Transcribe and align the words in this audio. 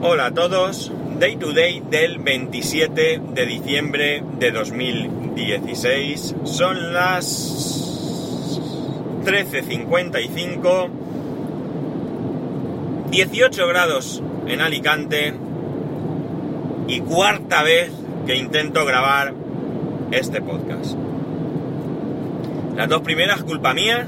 Hola 0.00 0.26
a 0.26 0.30
todos, 0.30 0.92
Day 1.18 1.34
to 1.38 1.52
Day 1.52 1.82
del 1.90 2.20
27 2.20 3.20
de 3.34 3.46
diciembre 3.46 4.22
de 4.38 4.52
2016. 4.52 6.36
Son 6.44 6.92
las 6.92 7.26
13.55, 9.24 10.88
18 13.10 13.66
grados 13.66 14.22
en 14.46 14.60
Alicante 14.60 15.34
y 16.86 17.00
cuarta 17.00 17.64
vez 17.64 17.90
que 18.24 18.36
intento 18.36 18.84
grabar 18.84 19.34
este 20.12 20.40
podcast. 20.40 20.96
Las 22.76 22.88
dos 22.88 23.02
primeras 23.02 23.42
culpa 23.42 23.74
mía 23.74 24.06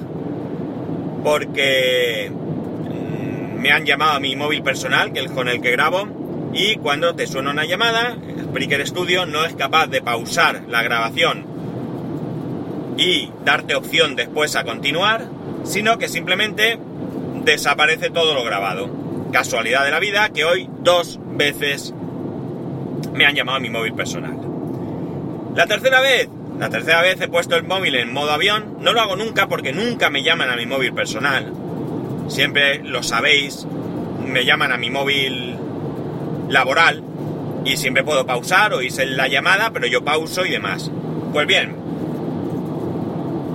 porque 1.25 2.30
me 3.61 3.72
han 3.72 3.84
llamado 3.84 4.12
a 4.12 4.20
mi 4.20 4.36
móvil 4.36 4.62
personal, 4.62 5.12
que 5.12 5.20
es 5.20 5.30
con 5.30 5.48
el 5.48 5.60
que 5.60 5.70
grabo, 5.70 6.50
y 6.54 6.77
cuando 6.77 7.14
te 7.14 7.27
suena 7.27 7.50
una 7.50 7.66
llamada, 7.66 8.16
Spreaker 8.45 8.86
Studio 8.86 9.27
no 9.27 9.45
es 9.45 9.55
capaz 9.55 9.86
de 9.86 10.00
pausar 10.00 10.62
la 10.66 10.83
grabación 10.83 11.45
y 12.96 13.30
darte 13.45 13.74
opción 13.74 14.16
después 14.16 14.56
a 14.56 14.64
continuar, 14.64 15.27
sino 15.64 15.98
que 15.98 16.09
simplemente 16.09 16.78
desaparece 17.45 18.09
todo 18.09 18.34
lo 18.34 18.45
grabado. 18.45 18.91
Casualidad 19.30 19.84
de 19.84 19.91
la 19.91 20.00
vida 20.00 20.30
que 20.30 20.45
hoy 20.45 20.69
dos 20.80 21.20
veces 21.36 21.95
me 23.12 23.27
han 23.27 23.34
llamado 23.34 23.58
a 23.58 23.61
mi 23.61 23.69
móvil 23.69 23.92
personal. 23.92 24.38
La 25.55 25.66
tercera 25.66 26.00
vez, 26.00 26.28
la 26.58 26.70
tercera 26.70 27.02
vez 27.02 27.20
he 27.20 27.28
puesto 27.28 27.56
el 27.56 27.64
móvil 27.64 27.95
en 27.97 28.12
modo 28.12 28.33
avión, 28.33 28.78
no 28.80 28.95
lo 28.95 29.00
hago 29.02 29.16
nunca 29.16 29.48
porque 29.48 29.72
nunca 29.72 30.08
me 30.08 30.22
llaman 30.22 30.48
a 30.48 30.56
mi 30.56 30.64
móvil 30.64 30.95
personal 30.95 31.52
siempre 32.30 32.83
lo 32.83 33.02
sabéis, 33.02 33.66
me 34.25 34.45
llaman 34.45 34.73
a 34.73 34.79
mi 34.79 34.89
móvil 34.89 35.57
laboral 36.48 37.03
y 37.65 37.77
siempre 37.77 38.05
puedo 38.05 38.25
pausar 38.25 38.72
o 38.72 38.83
hice 38.83 39.05
la 39.05 39.28
llamada, 39.28 39.70
pero 39.72 39.87
yo 39.87 40.05
pauso 40.05 40.47
y 40.47 40.50
demás. 40.50 40.91
Pues 41.33 41.47
bien, 41.47 41.77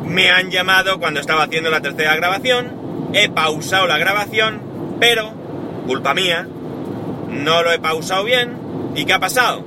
me 0.07 0.29
han 0.29 0.51
llamado 0.51 0.99
cuando 0.99 1.19
estaba 1.19 1.43
haciendo 1.43 1.69
la 1.69 1.81
tercera 1.81 2.15
grabación, 2.15 3.09
he 3.13 3.29
pausado 3.29 3.87
la 3.87 3.97
grabación, 3.97 4.61
pero, 4.99 5.31
culpa 5.87 6.13
mía, 6.13 6.47
no 7.29 7.63
lo 7.63 7.71
he 7.71 7.79
pausado 7.79 8.23
bien. 8.23 8.57
¿Y 8.95 9.05
qué 9.05 9.13
ha 9.13 9.19
pasado? 9.19 9.63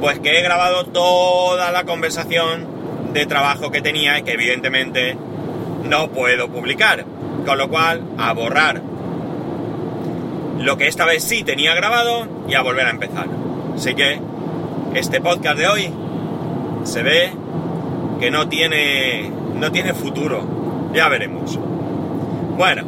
Pues 0.00 0.18
que 0.18 0.38
he 0.38 0.42
grabado 0.42 0.86
toda 0.86 1.70
la 1.70 1.84
conversación 1.84 3.12
de 3.12 3.26
trabajo 3.26 3.70
que 3.70 3.80
tenía 3.80 4.18
y 4.18 4.22
que 4.22 4.32
evidentemente 4.32 5.16
no 5.88 6.10
puedo 6.10 6.48
publicar. 6.48 7.04
Con 7.46 7.58
lo 7.58 7.68
cual, 7.68 8.02
a 8.18 8.32
borrar 8.32 8.82
lo 10.58 10.76
que 10.76 10.88
esta 10.88 11.06
vez 11.06 11.22
sí 11.22 11.44
tenía 11.44 11.74
grabado 11.74 12.26
y 12.48 12.54
a 12.54 12.62
volver 12.62 12.86
a 12.86 12.90
empezar. 12.90 13.26
Así 13.74 13.94
que 13.94 14.20
este 14.94 15.20
podcast 15.20 15.58
de 15.58 15.68
hoy 15.68 15.90
se 16.84 17.02
ve 17.02 17.30
que 18.18 18.30
no 18.30 18.48
tiene 18.48 19.30
no 19.54 19.72
tiene 19.72 19.94
futuro. 19.94 20.90
Ya 20.92 21.08
veremos. 21.08 21.58
Bueno, 22.56 22.84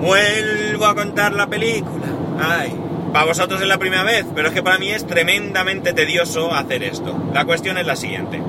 vuelvo 0.00 0.86
a 0.86 0.94
contar 0.94 1.32
la 1.32 1.46
película. 1.46 2.06
Ay, 2.40 2.72
para 3.12 3.26
vosotros 3.26 3.60
es 3.60 3.68
la 3.68 3.78
primera 3.78 4.02
vez, 4.02 4.26
pero 4.34 4.48
es 4.48 4.54
que 4.54 4.62
para 4.62 4.78
mí 4.78 4.90
es 4.90 5.06
tremendamente 5.06 5.92
tedioso 5.92 6.52
hacer 6.52 6.82
esto. 6.82 7.16
La 7.32 7.44
cuestión 7.44 7.78
es 7.78 7.86
la 7.86 7.94
siguiente. 7.94 8.42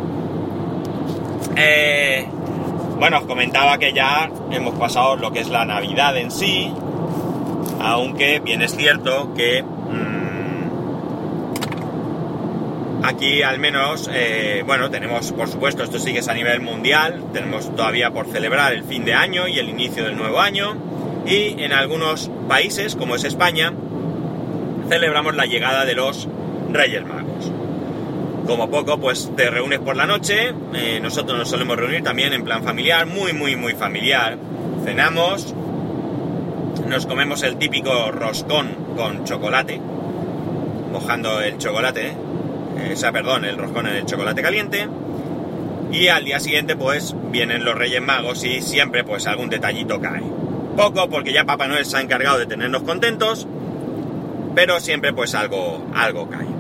Eh, 1.55 2.27
bueno, 2.97 3.19
os 3.19 3.25
comentaba 3.25 3.77
que 3.77 3.93
ya 3.93 4.29
hemos 4.51 4.75
pasado 4.75 5.15
lo 5.15 5.31
que 5.31 5.41
es 5.41 5.49
la 5.49 5.65
Navidad 5.65 6.17
en 6.17 6.31
sí, 6.31 6.71
aunque 7.81 8.39
bien 8.39 8.61
es 8.61 8.75
cierto 8.75 9.33
que 9.33 9.63
mmm, 9.63 10.69
aquí 13.03 13.43
al 13.43 13.59
menos, 13.59 14.09
eh, 14.13 14.63
bueno, 14.65 14.89
tenemos, 14.89 15.31
por 15.33 15.49
supuesto, 15.49 15.83
esto 15.83 15.99
sigue 15.99 16.21
a 16.27 16.33
nivel 16.33 16.61
mundial, 16.61 17.25
tenemos 17.33 17.75
todavía 17.75 18.11
por 18.11 18.27
celebrar 18.27 18.73
el 18.73 18.83
fin 18.83 19.03
de 19.05 19.13
año 19.13 19.47
y 19.47 19.59
el 19.59 19.69
inicio 19.69 20.05
del 20.05 20.15
nuevo 20.15 20.39
año, 20.39 20.75
y 21.25 21.61
en 21.61 21.73
algunos 21.73 22.31
países, 22.47 22.95
como 22.95 23.15
es 23.15 23.23
España, 23.23 23.73
celebramos 24.89 25.35
la 25.35 25.45
llegada 25.45 25.85
de 25.85 25.95
los 25.95 26.27
Reyes 26.71 27.05
Magos 27.05 27.24
como 28.45 28.69
poco, 28.69 28.99
pues 28.99 29.31
te 29.35 29.49
reúnes 29.49 29.79
por 29.79 29.95
la 29.95 30.05
noche. 30.05 30.53
Eh, 30.73 30.99
nosotros 31.01 31.37
nos 31.37 31.49
solemos 31.49 31.77
reunir 31.77 32.03
también 32.03 32.33
en 32.33 32.43
plan 32.43 32.63
familiar, 32.63 33.05
muy, 33.05 33.33
muy, 33.33 33.55
muy 33.55 33.73
familiar. 33.73 34.37
Cenamos, 34.83 35.53
nos 36.87 37.05
comemos 37.05 37.43
el 37.43 37.57
típico 37.57 38.11
roscón 38.11 38.69
con 38.95 39.25
chocolate, 39.25 39.79
mojando 40.91 41.41
el 41.41 41.57
chocolate, 41.57 42.07
eh, 42.07 42.91
o 42.93 42.95
sea, 42.95 43.11
perdón, 43.11 43.45
el 43.45 43.57
roscón 43.57 43.87
en 43.87 43.95
el 43.95 44.05
chocolate 44.05 44.41
caliente. 44.41 44.87
Y 45.91 46.07
al 46.07 46.25
día 46.25 46.39
siguiente, 46.39 46.75
pues 46.75 47.15
vienen 47.31 47.63
los 47.63 47.75
Reyes 47.75 48.01
Magos 48.01 48.43
y 48.43 48.61
siempre, 48.61 49.03
pues 49.03 49.27
algún 49.27 49.49
detallito 49.49 49.99
cae. 50.01 50.23
Poco, 50.75 51.09
porque 51.09 51.31
ya 51.31 51.45
Papá 51.45 51.67
Noel 51.67 51.85
se 51.85 51.97
ha 51.97 52.01
encargado 52.01 52.37
de 52.37 52.45
tenernos 52.45 52.83
contentos, 52.83 53.47
pero 54.55 54.79
siempre, 54.79 55.13
pues 55.13 55.35
algo, 55.35 55.85
algo 55.93 56.29
cae. 56.29 56.54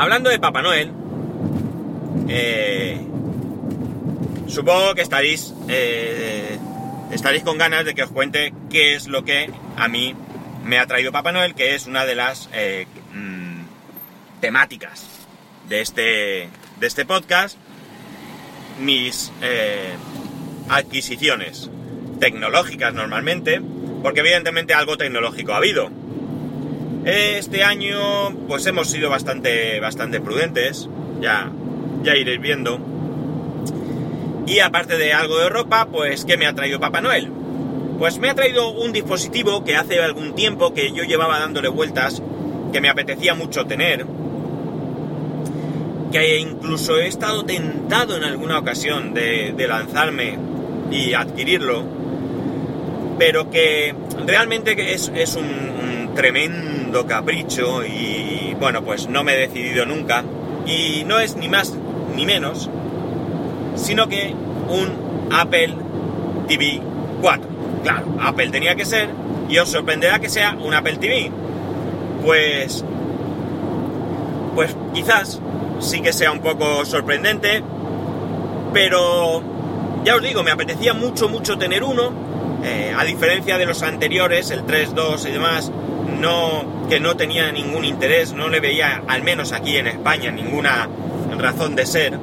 Hablando 0.00 0.30
de 0.30 0.38
Papá 0.38 0.62
Noel, 0.62 0.92
eh, 2.26 2.98
supongo 4.48 4.94
que 4.94 5.02
estaréis, 5.02 5.52
eh, 5.68 6.58
estaréis 7.10 7.42
con 7.42 7.58
ganas 7.58 7.84
de 7.84 7.94
que 7.94 8.04
os 8.04 8.10
cuente 8.10 8.54
qué 8.70 8.94
es 8.94 9.08
lo 9.08 9.26
que 9.26 9.50
a 9.76 9.88
mí 9.88 10.14
me 10.64 10.78
ha 10.78 10.86
traído 10.86 11.12
Papá 11.12 11.32
Noel, 11.32 11.54
que 11.54 11.74
es 11.74 11.86
una 11.86 12.06
de 12.06 12.14
las 12.14 12.48
eh, 12.54 12.86
mm, 13.12 14.40
temáticas 14.40 15.06
de 15.68 15.82
este, 15.82 16.48
de 16.78 16.86
este 16.86 17.04
podcast, 17.04 17.58
mis 18.80 19.30
adquisiciones 20.70 21.68
tecnológicas 22.20 22.94
normalmente, 22.94 23.60
porque 24.02 24.20
evidentemente 24.20 24.72
algo 24.72 24.96
tecnológico 24.96 25.52
ha 25.52 25.58
habido. 25.58 25.99
Este 27.10 27.64
año 27.64 28.30
pues 28.46 28.64
hemos 28.66 28.88
sido 28.88 29.10
bastante, 29.10 29.80
bastante 29.80 30.20
prudentes, 30.20 30.88
ya, 31.20 31.50
ya 32.04 32.14
iréis 32.14 32.40
viendo. 32.40 32.78
Y 34.46 34.60
aparte 34.60 34.96
de 34.96 35.12
algo 35.12 35.40
de 35.40 35.48
ropa, 35.48 35.88
pues 35.90 36.24
¿qué 36.24 36.36
me 36.36 36.46
ha 36.46 36.54
traído 36.54 36.78
Papá 36.78 37.00
Noel? 37.00 37.32
Pues 37.98 38.20
me 38.20 38.30
ha 38.30 38.36
traído 38.36 38.70
un 38.70 38.92
dispositivo 38.92 39.64
que 39.64 39.74
hace 39.74 40.00
algún 40.00 40.36
tiempo 40.36 40.72
que 40.72 40.92
yo 40.92 41.02
llevaba 41.02 41.40
dándole 41.40 41.66
vueltas, 41.68 42.22
que 42.72 42.80
me 42.80 42.88
apetecía 42.88 43.34
mucho 43.34 43.66
tener, 43.66 44.06
que 46.12 46.38
incluso 46.38 46.96
he 46.96 47.08
estado 47.08 47.44
tentado 47.44 48.16
en 48.16 48.22
alguna 48.22 48.56
ocasión 48.56 49.14
de, 49.14 49.52
lanzarme 49.66 50.38
y 50.92 51.14
adquirirlo, 51.14 51.82
pero 53.18 53.50
que 53.50 53.96
realmente 54.28 54.94
es, 54.94 55.10
es 55.12 55.34
un, 55.34 55.79
tremendo 56.14 57.06
capricho 57.06 57.84
y 57.84 58.54
bueno, 58.58 58.82
pues 58.82 59.08
no 59.08 59.24
me 59.24 59.34
he 59.34 59.48
decidido 59.48 59.86
nunca. 59.86 60.24
Y 60.66 61.04
no 61.04 61.18
es 61.18 61.36
ni 61.36 61.48
más 61.48 61.74
ni 62.14 62.26
menos, 62.26 62.68
sino 63.76 64.08
que 64.08 64.34
un 64.68 65.30
Apple 65.32 65.74
TV 66.48 66.80
4. 67.22 67.48
Claro, 67.82 68.06
Apple 68.20 68.50
tenía 68.50 68.74
que 68.74 68.84
ser 68.84 69.08
y 69.48 69.58
os 69.58 69.68
sorprenderá 69.68 70.18
que 70.18 70.28
sea 70.28 70.56
un 70.60 70.74
Apple 70.74 70.96
TV. 70.96 71.30
Pues, 72.24 72.84
pues 74.54 74.76
quizás 74.94 75.40
sí 75.80 76.00
que 76.00 76.12
sea 76.12 76.30
un 76.30 76.40
poco 76.40 76.84
sorprendente, 76.84 77.62
pero 78.72 79.42
ya 80.04 80.16
os 80.16 80.22
digo, 80.22 80.42
me 80.42 80.50
apetecía 80.50 80.94
mucho, 80.94 81.28
mucho 81.28 81.58
tener 81.58 81.82
uno. 81.82 82.12
Eh, 82.62 82.94
a 82.96 83.04
diferencia 83.04 83.56
de 83.56 83.64
los 83.64 83.82
anteriores, 83.82 84.50
el 84.50 84.66
3.2 84.66 85.28
y 85.28 85.32
demás, 85.32 85.72
no, 86.20 86.86
que 86.88 87.00
no 87.00 87.16
tenía 87.16 87.50
ningún 87.50 87.84
interés, 87.84 88.32
no 88.32 88.48
le 88.48 88.60
veía, 88.60 89.02
al 89.08 89.22
menos 89.22 89.52
aquí 89.52 89.76
en 89.76 89.86
España, 89.86 90.30
ninguna 90.30 90.88
razón 91.36 91.74
de 91.74 91.86
ser. 91.86 92.18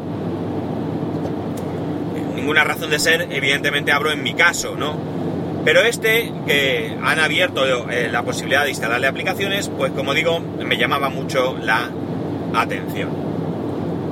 Ninguna 2.36 2.64
razón 2.64 2.90
de 2.90 3.00
ser, 3.00 3.28
evidentemente 3.32 3.92
hablo 3.92 4.12
en 4.12 4.24
mi 4.24 4.34
caso, 4.34 4.76
¿no? 4.76 4.96
Pero 5.66 5.82
este, 5.82 6.32
que 6.46 6.96
han 7.04 7.20
abierto 7.20 7.90
eh, 7.90 8.08
la 8.10 8.24
posibilidad 8.24 8.64
de 8.64 8.70
instalarle 8.70 9.08
aplicaciones, 9.08 9.70
pues 9.70 9.92
como 9.92 10.14
digo, 10.14 10.40
me 10.40 10.78
llamaba 10.78 11.10
mucho 11.10 11.58
la 11.62 11.90
atención. 12.54 13.10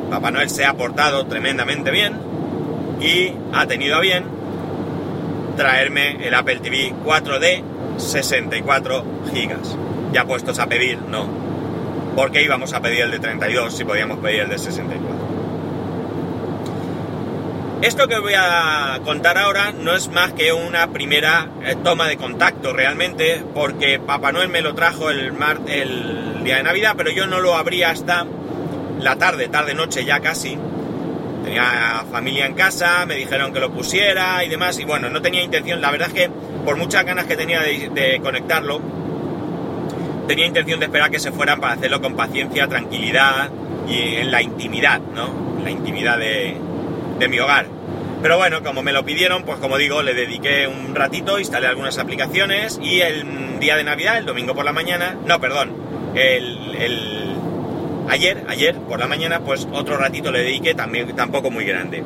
Papá 0.10 0.32
Noel 0.32 0.50
se 0.50 0.66
ha 0.66 0.74
portado 0.74 1.26
tremendamente 1.28 1.92
bien 1.92 2.14
y 3.00 3.32
ha 3.54 3.66
tenido 3.68 3.96
a 3.96 4.00
bien 4.02 4.26
traerme 5.56 6.28
el 6.28 6.34
Apple 6.34 6.60
TV 6.60 6.94
4D 7.06 7.75
64 7.98 9.06
gigas. 9.34 9.78
Ya 10.12 10.26
puestos 10.26 10.60
a 10.60 10.68
pedir, 10.68 11.00
no. 11.02 11.28
Porque 12.16 12.42
íbamos 12.44 12.74
a 12.74 12.82
pedir 12.82 13.02
el 13.02 13.12
de 13.12 13.20
32 13.20 13.76
si 13.76 13.84
podíamos 13.84 14.20
pedir 14.20 14.42
el 14.42 14.50
de 14.50 14.58
64. 14.58 15.26
Esto 17.82 18.08
que 18.08 18.18
voy 18.18 18.34
a 18.36 19.00
contar 19.04 19.38
ahora 19.38 19.72
no 19.72 19.94
es 19.96 20.08
más 20.08 20.34
que 20.34 20.54
una 20.54 20.88
primera 20.92 21.50
eh, 21.64 21.76
toma 21.84 22.08
de 22.08 22.18
contacto 22.18 22.74
realmente, 22.74 23.44
porque 23.54 24.00
Papá 24.00 24.32
Noel 24.32 24.50
me 24.50 24.62
lo 24.62 24.74
trajo 24.74 25.10
el, 25.10 25.34
el 25.68 26.44
día 26.44 26.58
de 26.58 26.64
Navidad, 26.64 26.94
pero 26.98 27.12
yo 27.12 27.28
no 27.28 27.40
lo 27.42 27.56
abría 27.56 27.92
hasta 27.92 28.26
la 29.00 29.18
tarde, 29.18 29.50
tarde-noche 29.50 30.06
ya 30.06 30.20
casi. 30.22 30.58
Tenía 31.44 32.06
familia 32.10 32.48
en 32.48 32.56
casa, 32.56 33.06
me 33.06 33.16
dijeron 33.16 33.54
que 33.54 33.60
lo 33.60 33.72
pusiera 33.72 34.44
y 34.44 34.50
demás, 34.50 34.80
y 34.80 34.86
bueno, 34.86 35.10
no 35.10 35.22
tenía 35.22 35.44
intención, 35.44 35.80
la 35.80 35.92
verdad 35.92 36.08
es 36.08 36.14
que 36.14 36.32
por 36.66 36.76
muchas 36.78 37.06
ganas 37.06 37.26
que 37.26 37.38
tenía 37.38 37.62
de, 37.62 38.20
conectarlo, 38.22 38.82
tenía 40.28 40.48
intención 40.48 40.80
de 40.80 40.88
esperar 40.88 41.12
que 41.12 41.20
se 41.20 41.32
fueran 41.32 41.62
para 41.62 41.74
hacerlo 41.74 42.02
con 42.02 42.16
paciencia, 42.16 42.68
tranquilidad 42.68 43.52
y 43.88 44.16
en 44.16 44.32
la 44.32 44.42
intimidad, 44.42 45.00
¿no? 45.00 45.58
En 45.60 45.64
la 45.64 45.72
intimidad 45.72 46.18
de, 46.18 46.58
mi 47.30 47.40
hogar. 47.40 47.68
Pero 48.22 48.38
bueno, 48.38 48.64
como 48.64 48.82
me 48.82 48.92
lo 48.92 49.06
pidieron, 49.06 49.44
pues 49.44 49.60
como 49.60 49.78
digo, 49.78 50.02
le 50.02 50.14
dediqué 50.16 50.68
un 50.68 50.96
ratito, 50.96 51.40
instalé 51.40 51.68
algunas 51.68 51.98
aplicaciones 52.00 52.80
y 52.82 53.02
el 53.02 53.60
día 53.60 53.78
de 53.78 53.84
Navidad, 53.84 54.18
el 54.18 54.26
domingo 54.26 54.56
por 54.56 54.66
la 54.66 54.74
mañana, 54.74 55.16
no, 55.26 55.40
perdón, 55.40 55.72
el, 56.16 56.76
el 56.76 57.36
ayer, 58.10 58.44
ayer 58.48 58.76
por 58.76 59.00
la 59.00 59.08
mañana, 59.08 59.42
pues 59.42 59.68
otro 59.72 59.98
ratito 59.98 60.32
le 60.32 60.40
dediqué, 60.40 60.74
también 60.74 61.16
tampoco 61.16 61.52
muy 61.52 61.66
grande. 61.66 62.04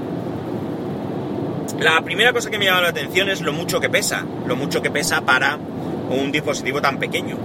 La 1.79 2.01
primera 2.01 2.33
cosa 2.33 2.49
que 2.49 2.59
me 2.59 2.65
llama 2.65 2.81
la 2.81 2.89
atención 2.89 3.29
es 3.29 3.39
lo 3.39 3.53
mucho 3.53 3.79
que 3.79 3.89
pesa, 3.89 4.25
lo 4.45 4.57
mucho 4.57 4.81
que 4.81 4.91
pesa 4.91 5.21
para 5.21 5.57
un 6.09 6.29
dispositivo 6.29 6.81
tan 6.81 6.99
pequeño. 6.99 7.37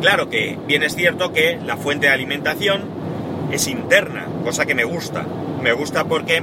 Claro 0.00 0.30
que 0.30 0.58
bien 0.66 0.82
es 0.82 0.96
cierto 0.96 1.34
que 1.34 1.58
la 1.62 1.76
fuente 1.76 2.06
de 2.06 2.14
alimentación 2.14 2.80
es 3.52 3.66
interna, 3.68 4.26
cosa 4.42 4.64
que 4.64 4.74
me 4.74 4.84
gusta. 4.84 5.26
Me 5.60 5.72
gusta 5.72 6.04
porque 6.04 6.42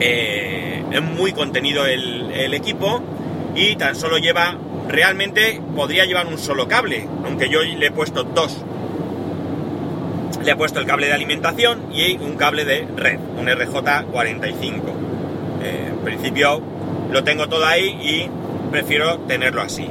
eh, 0.00 0.84
es 0.90 1.02
muy 1.02 1.32
contenido 1.32 1.86
el, 1.86 2.30
el 2.32 2.52
equipo 2.52 3.00
y 3.54 3.76
tan 3.76 3.96
solo 3.96 4.18
lleva, 4.18 4.58
realmente 4.88 5.58
podría 5.74 6.04
llevar 6.04 6.26
un 6.26 6.36
solo 6.36 6.68
cable, 6.68 7.08
aunque 7.24 7.48
yo 7.48 7.62
le 7.62 7.86
he 7.86 7.90
puesto 7.90 8.24
dos. 8.24 8.62
Le 10.44 10.50
he 10.50 10.56
puesto 10.56 10.80
el 10.80 10.86
cable 10.86 11.06
de 11.06 11.14
alimentación 11.14 11.94
y 11.94 12.18
un 12.18 12.36
cable 12.36 12.66
de 12.66 12.86
red, 12.94 13.18
un 13.38 13.46
RJ45. 13.46 15.11
Eh, 15.62 15.88
en 15.90 15.98
principio 15.98 16.60
lo 17.10 17.22
tengo 17.22 17.48
todo 17.48 17.64
ahí 17.64 17.88
y 18.02 18.30
prefiero 18.70 19.18
tenerlo 19.20 19.62
así. 19.62 19.86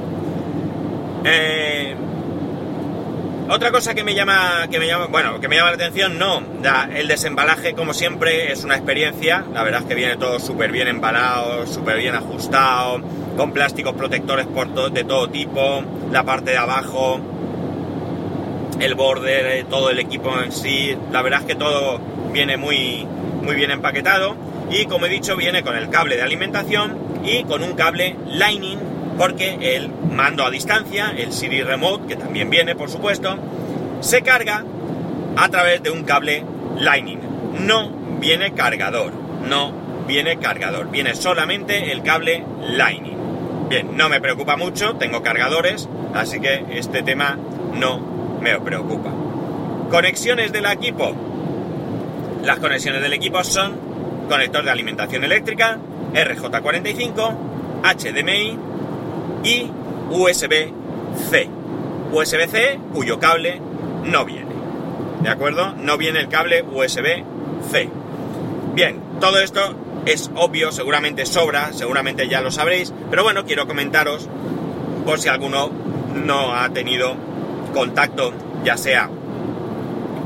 Eh, 1.23 1.95
otra 3.50 3.71
cosa 3.71 3.94
que 3.94 4.03
me 4.03 4.15
llama, 4.15 4.68
que 4.71 4.79
me 4.79 4.88
llama, 4.88 5.07
bueno, 5.07 5.39
que 5.39 5.47
me 5.47 5.57
llama 5.57 5.71
la 5.71 5.75
atención, 5.75 6.18
no, 6.18 6.41
el 6.95 7.07
desembalaje 7.07 7.73
como 7.73 7.94
siempre 7.94 8.51
es 8.51 8.63
una 8.63 8.75
experiencia, 8.75 9.45
la 9.53 9.63
verdad 9.63 9.81
es 9.81 9.88
que 9.88 9.95
viene 9.95 10.15
todo 10.15 10.39
súper 10.39 10.71
bien 10.71 10.88
embalado, 10.88 11.68
súper 11.68 11.97
bien 11.97 12.15
ajustado, 12.15 13.01
con 13.35 13.51
plásticos 13.51 13.94
protectores 13.94 14.47
de 14.94 15.03
todo 15.03 15.29
tipo, 15.29 15.83
la 16.12 16.23
parte 16.23 16.51
de 16.51 16.57
abajo, 16.57 17.19
el 18.79 18.95
borde, 18.95 19.65
todo 19.69 19.89
el 19.89 20.00
equipo 20.00 20.31
en 20.41 20.51
sí, 20.51 20.97
la 21.12 21.21
verdad 21.21 21.41
es 21.41 21.47
que 21.47 21.56
todo 21.56 22.00
viene 22.31 22.56
muy, 22.56 23.06
muy 23.44 23.56
bien 23.56 23.71
empaquetado 23.71 24.35
y 24.71 24.85
como 24.85 25.06
he 25.06 25.09
dicho 25.09 25.35
viene 25.35 25.63
con 25.63 25.75
el 25.75 25.89
cable 25.89 26.15
de 26.15 26.23
alimentación 26.23 26.97
y 27.23 27.44
con 27.44 27.62
un 27.63 27.73
cable 27.73 28.15
Lightning 28.25 28.79
porque 29.18 29.75
el 29.75 29.89
mando 29.89 30.45
a 30.45 30.50
distancia, 30.50 31.13
el 31.15 31.31
Siri 31.31 31.62
Remote, 31.62 32.07
que 32.07 32.15
también 32.15 32.50
viene 32.50 32.75
por 32.75 32.89
supuesto, 32.89 33.38
se 34.00 34.21
carga 34.23 34.63
a 35.35 35.50
través 35.50 35.83
de 35.83 35.91
un 35.91 36.03
cable 36.03 36.44
Lightning. 36.77 37.19
No 37.59 37.91
viene 38.19 38.53
cargador, 38.53 39.13
no 39.47 39.73
viene 40.07 40.39
cargador, 40.39 40.89
viene 40.89 41.13
solamente 41.13 41.91
el 41.91 42.01
cable 42.01 42.44
Lightning. 42.62 43.69
Bien, 43.69 43.95
no 43.95 44.09
me 44.09 44.19
preocupa 44.19 44.57
mucho, 44.57 44.95
tengo 44.95 45.21
cargadores, 45.21 45.88
así 46.13 46.39
que 46.39 46.65
este 46.71 47.03
tema 47.03 47.38
no 47.75 48.00
me 48.41 48.59
preocupa. 48.59 49.12
Conexiones 49.89 50.51
del 50.51 50.65
equipo. 50.65 51.13
Las 52.44 52.57
conexiones 52.59 53.01
del 53.01 53.13
equipo 53.13 53.44
son 53.44 53.90
conector 54.31 54.63
de 54.63 54.72
alimentación 54.72 55.25
eléctrica, 55.25 55.78
RJ45, 56.13 57.36
HDMI, 57.83 58.57
y 59.44 59.69
USB-C. 60.10 61.50
USB-C 62.13 62.80
cuyo 62.94 63.19
cable 63.19 63.60
no 64.06 64.24
viene. 64.24 64.51
¿De 65.22 65.30
acuerdo? 65.30 65.74
No 65.74 65.98
viene 65.98 66.19
el 66.19 66.30
cable 66.30 66.63
USB-C. 66.63 67.89
Bien, 68.74 69.01
todo 69.19 69.38
esto 69.39 69.75
es 70.06 70.31
obvio, 70.36 70.72
seguramente 70.72 71.25
sobra, 71.25 71.74
seguramente 71.74 72.30
ya 72.30 72.39
lo 72.39 72.51
sabréis, 72.51 72.94
pero 73.10 73.24
bueno, 73.24 73.44
quiero 73.44 73.68
comentaros 73.68 74.30
por 75.06 75.19
si 75.19 75.28
alguno 75.28 75.69
no 76.25 76.56
ha 76.56 76.69
tenido 76.69 77.16
contacto, 77.74 78.31
ya 78.63 78.78
sea 78.78 79.10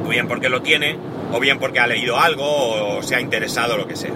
bien 0.07 0.27
porque 0.27 0.49
lo 0.49 0.61
tiene, 0.61 0.95
o 1.31 1.39
bien 1.39 1.59
porque 1.59 1.79
ha 1.79 1.87
leído 1.87 2.19
algo 2.19 2.97
o 2.97 3.03
se 3.03 3.15
ha 3.15 3.21
interesado, 3.21 3.77
lo 3.77 3.87
que 3.87 3.95
sea. 3.95 4.13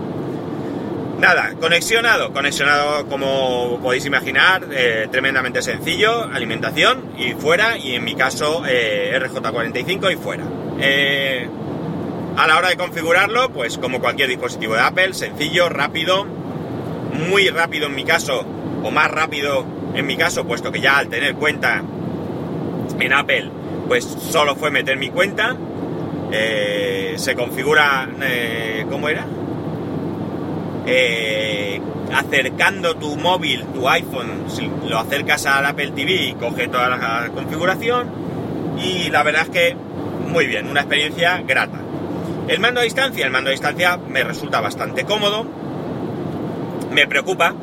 Nada, 1.20 1.54
conexionado, 1.60 2.32
conexionado 2.32 3.06
como 3.08 3.80
podéis 3.82 4.06
imaginar, 4.06 4.66
eh, 4.72 5.10
tremendamente 5.12 5.62
sencillo, 5.62 6.24
alimentación 6.24 7.12
y 7.18 7.34
fuera, 7.34 7.78
y 7.78 7.96
en 7.96 8.06
mi 8.06 8.16
caso 8.16 8.64
eh, 8.66 9.12
RJ45 9.22 10.14
y 10.14 10.16
fuera. 10.16 10.46
Eh, 10.80 11.50
a 12.38 12.48
la 12.48 12.58
hora 12.58 12.70
de 12.70 12.78
configurarlo, 12.78 13.50
pues 13.50 13.78
como 13.78 14.00
cualquier 14.00 14.30
dispositivo 14.30 14.76
de 14.76 14.80
Apple, 14.80 15.14
sencillo, 15.14 15.68
rápido, 15.68 16.24
muy 16.24 17.50
rápido 17.50 17.88
en 17.88 17.96
mi 17.96 18.06
caso, 18.06 18.46
o 18.82 18.90
más 18.90 19.12
rápido 19.12 19.66
en 19.94 20.08
mi 20.08 20.16
caso, 20.16 20.46
puesto 20.46 20.72
que 20.72 20.80
ya 20.80 21.00
al 21.00 21.10
tener 21.10 21.36
cuenta 21.36 21.84
en 22.98 23.14
Apple, 23.14 23.52
pues 23.90 24.06
solo 24.06 24.56
fue 24.56 24.72
meter 24.72 24.96
mi 24.96 25.10
cuenta, 25.10 25.58
se 26.32 27.36
configura, 27.36 28.08
¿cómo 28.90 29.10
era? 29.10 29.26
eh, 30.90 31.80
acercando 32.14 32.96
tu 32.96 33.16
móvil, 33.16 33.66
tu 33.74 33.88
iPhone, 33.88 34.46
lo 34.88 34.98
acercas 34.98 35.46
al 35.46 35.66
Apple 35.66 35.92
TV, 35.92 36.36
coge 36.40 36.68
toda 36.68 36.90
la 36.90 37.30
configuración 37.34 38.10
y 38.82 39.10
la 39.10 39.24
verdad 39.24 39.44
es 39.44 39.50
que 39.50 39.76
muy 40.28 40.48
bien, 40.48 40.68
una 40.68 40.82
experiencia 40.82 41.42
grata. 41.46 41.80
El 42.48 42.60
mando 42.60 42.80
a 42.80 42.84
distancia, 42.84 43.26
el 43.26 43.32
mando 43.32 43.50
a 43.50 43.52
distancia 43.52 43.98
me 43.98 44.24
resulta 44.24 44.60
bastante 44.60 45.04
cómodo, 45.04 45.46
me 46.92 47.06
preocupa, 47.08 47.54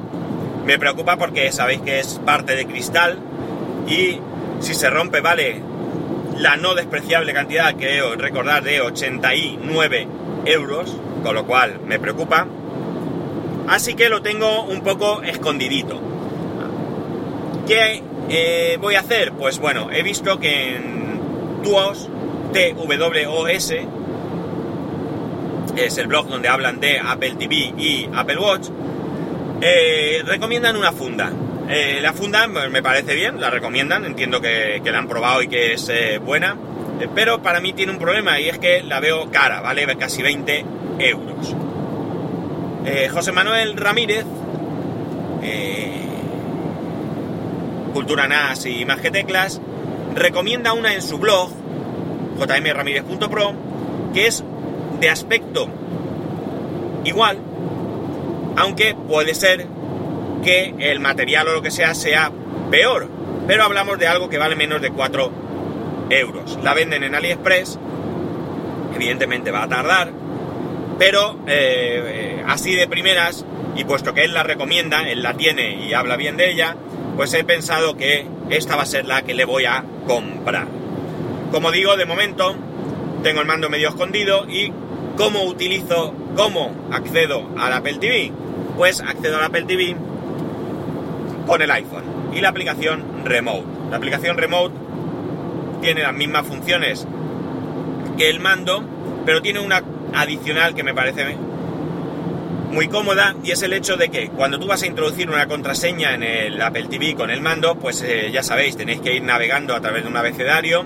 me 0.65 0.79
preocupa 0.79 1.17
porque 1.17 1.51
sabéis 1.51 1.81
que 1.81 1.99
es 1.99 2.21
parte 2.25 2.55
de 2.55 2.67
cristal 2.67 3.19
y 3.89 4.21
si 4.61 4.75
se 4.75 4.89
rompe 4.91 5.21
vale 5.21 5.61
la 6.39 6.57
no 6.57 6.75
despreciable 6.75 7.33
cantidad, 7.33 7.75
que 7.75 8.01
recordar, 8.17 8.63
de 8.63 8.81
89 8.81 10.09
euros, 10.47 10.97
con 11.23 11.35
lo 11.35 11.47
cual 11.47 11.81
me 11.87 11.99
preocupa. 11.99 12.47
Así 13.69 13.95
que 13.95 14.09
lo 14.09 14.23
tengo 14.23 14.65
un 14.65 14.83
poco 14.83 15.23
escondidito. 15.23 16.01
¿Qué 17.67 18.03
eh, 18.29 18.79
voy 18.81 18.95
a 18.95 19.01
hacer? 19.01 19.33
Pues 19.33 19.59
bueno, 19.59 19.91
he 19.91 20.03
visto 20.03 20.39
que 20.39 20.77
en 20.77 21.63
Tuos, 21.65 22.09
TWOS, 22.53 23.73
es 25.77 25.99
el 25.99 26.07
blog 26.07 26.29
donde 26.29 26.49
hablan 26.49 26.81
de 26.81 26.99
Apple 26.99 27.35
TV 27.39 27.75
y 27.77 28.09
Apple 28.15 28.39
Watch, 28.39 28.69
eh, 29.61 30.23
recomiendan 30.25 30.77
una 30.77 30.93
funda. 30.93 31.33
Eh, 31.69 31.99
la 32.01 32.13
funda 32.13 32.47
me 32.47 32.83
parece 32.83 33.15
bien, 33.15 33.41
la 33.41 33.51
recomiendan, 33.51 34.05
entiendo 34.05 34.41
que, 34.41 34.81
que 34.85 34.93
la 34.93 34.99
han 34.99 35.09
probado 35.09 35.43
y 35.43 35.49
que 35.49 35.73
es 35.73 35.89
eh, 35.89 36.19
buena, 36.19 36.57
eh, 37.01 37.09
pero 37.13 37.43
para 37.43 37.61
mí 37.61 37.73
tiene 37.73 37.91
un 37.91 37.99
problema 37.99 38.39
y 38.39 38.49
es 38.49 38.59
que 38.59 38.85
la 38.85 39.01
veo 39.01 39.31
cara, 39.33 39.61
¿vale? 39.61 39.85
Casi 39.97 40.23
20 40.23 40.65
euros. 41.01 41.55
José 43.13 43.33
Manuel 43.33 43.77
Ramírez, 43.77 44.25
Cultura 47.93 48.29
NAS 48.29 48.67
y 48.67 48.85
más 48.85 49.01
que 49.01 49.11
teclas, 49.11 49.61
recomienda 50.15 50.73
una 50.73 50.95
en 50.95 51.03
su 51.03 51.19
blog, 51.19 51.51
jmramirez.pro, 52.39 53.55
que 54.15 54.29
es 54.29 54.45
de 55.01 55.11
aspecto 55.11 55.67
igual, 57.05 57.39
aunque 58.57 58.95
puede 58.95 59.35
ser 59.35 59.67
que 60.47 60.75
el 60.79 61.01
material 61.01 61.49
o 61.49 61.55
lo 61.55 61.61
que 61.63 61.73
sea 61.73 61.93
sea 61.93 62.31
peor, 62.71 63.09
pero 63.49 63.65
hablamos 63.65 63.99
de 63.99 64.07
algo 64.07 64.29
que 64.29 64.39
vale 64.39 64.55
menos 64.55 64.81
de 64.81 64.93
4 64.93 65.33
euros. 66.09 66.59
La 66.63 66.73
venden 66.73 67.03
en 67.03 67.17
AliExpress, 67.17 67.77
evidentemente 68.95 69.51
va 69.51 69.65
a 69.65 69.69
tardar, 69.69 70.13
pero 71.01 71.41
eh, 71.49 72.45
así 72.47 72.77
de 72.77 72.87
primeras, 72.87 73.45
y 73.75 73.83
puesto 73.83 74.15
que 74.15 74.23
él 74.23 74.35
la 74.35 74.45
recomienda, 74.45 75.11
él 75.11 75.21
la 75.21 75.35
tiene 75.35 75.85
y 75.85 75.95
habla 75.95 76.17
bien 76.17 76.37
de 76.37 76.49
ella, 76.53 76.77
pues 77.17 77.35
he 77.35 77.43
pensado 77.43 77.97
que 77.97 78.25
esta 78.49 78.77
va 78.77 78.83
a 78.83 78.87
ser 78.87 79.05
la 79.05 79.23
que 79.23 79.35
le 79.35 79.45
voy 79.45 79.65
a 79.65 79.85
comprar. 80.07 80.69
Como 81.51 81.73
digo, 81.73 81.97
de 81.97 82.05
momento 82.07 82.55
tengo 83.25 83.41
el 83.41 83.49
mando 83.49 83.69
medio 83.69 83.89
escondido 83.89 84.49
y 84.49 84.73
¿Cómo 85.17 85.45
utilizo, 85.45 86.13
cómo 86.37 86.89
accedo 86.93 87.49
al 87.57 87.73
Apple 87.73 87.95
TV? 87.95 88.31
Pues 88.77 89.01
accedo 89.01 89.39
al 89.39 89.45
Apple 89.45 89.63
TV 89.63 89.97
con 91.47 91.63
el 91.63 91.71
iPhone 91.71 92.05
y 92.35 92.41
la 92.41 92.49
aplicación 92.49 93.25
Remote. 93.25 93.67
La 93.91 93.97
aplicación 93.97 94.37
Remote 94.37 94.75
tiene 95.81 96.03
las 96.03 96.15
mismas 96.15 96.47
funciones 96.47 97.07
que 98.19 98.29
el 98.29 98.41
mando, 98.41 98.83
pero 99.25 99.43
tiene 99.43 99.61
una 99.61 99.83
adicional 100.15 100.75
que 100.75 100.83
me 100.83 100.95
parece 100.95 101.37
muy 102.71 102.89
cómoda 102.89 103.35
y 103.43 103.53
es 103.53 103.63
el 103.63 103.73
hecho 103.73 103.97
de 103.97 104.09
que 104.09 104.29
cuando 104.29 104.59
tú 104.59 104.67
vas 104.67 104.83
a 104.83 104.87
introducir 104.87 105.31
una 105.31 105.47
contraseña 105.47 106.15
en 106.15 106.23
el 106.23 106.61
Apple 106.61 106.89
TV 106.91 107.15
con 107.15 107.31
el 107.31 107.41
mando, 107.41 107.77
pues 107.77 108.03
eh, 108.03 108.31
ya 108.33 108.43
sabéis, 108.43 108.77
tenéis 108.77 109.01
que 109.01 109.15
ir 109.15 109.23
navegando 109.23 109.75
a 109.75 109.81
través 109.81 110.03
de 110.03 110.09
un 110.09 110.17
abecedario, 110.17 110.85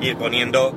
ir 0.00 0.16
poniendo 0.16 0.74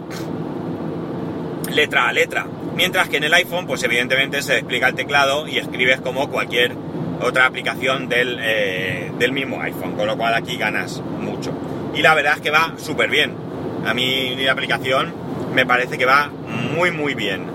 letra 1.71 2.07
a 2.07 2.13
letra. 2.13 2.47
Mientras 2.75 3.09
que 3.09 3.17
en 3.17 3.25
el 3.25 3.33
iPhone, 3.33 3.67
pues 3.67 3.83
evidentemente 3.83 4.41
se 4.41 4.55
explica 4.57 4.87
el 4.87 4.95
teclado 4.95 5.47
y 5.47 5.57
escribes 5.57 6.01
como 6.01 6.29
cualquier 6.29 6.73
otra 7.21 7.45
aplicación 7.45 8.09
del, 8.09 8.39
eh, 8.41 9.11
del 9.17 9.31
mismo 9.31 9.61
iPhone, 9.61 9.93
con 9.93 10.07
lo 10.07 10.17
cual 10.17 10.33
aquí 10.33 10.57
ganas 10.57 11.01
mucho. 11.19 11.51
Y 11.93 12.01
la 12.01 12.13
verdad 12.13 12.33
es 12.35 12.41
que 12.41 12.51
va 12.51 12.73
súper 12.77 13.09
bien. 13.09 13.33
A 13.85 13.93
mí 13.93 14.35
la 14.37 14.51
aplicación 14.51 15.13
me 15.53 15.65
parece 15.65 15.97
que 15.97 16.05
va 16.05 16.29
muy 16.75 16.91
muy 16.91 17.13
bien. 17.13 17.45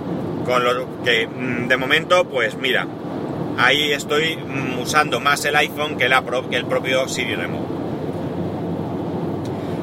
Con 0.45 0.65
lo 0.65 1.03
que 1.05 1.27
mm, 1.27 1.69
de 1.69 1.77
momento, 1.77 2.25
pues 2.25 2.57
mira, 2.57 2.87
ahí 3.59 3.93
estoy 3.93 4.37
mm, 4.37 4.81
usando 4.81 5.21
más 5.21 5.45
el 5.45 5.57
iPhone 5.57 5.97
que, 5.97 6.09
la 6.09 6.23
que 6.49 6.57
el 6.57 6.65
propio 6.65 7.09
Siri 7.09 7.35
Remote. 7.35 7.69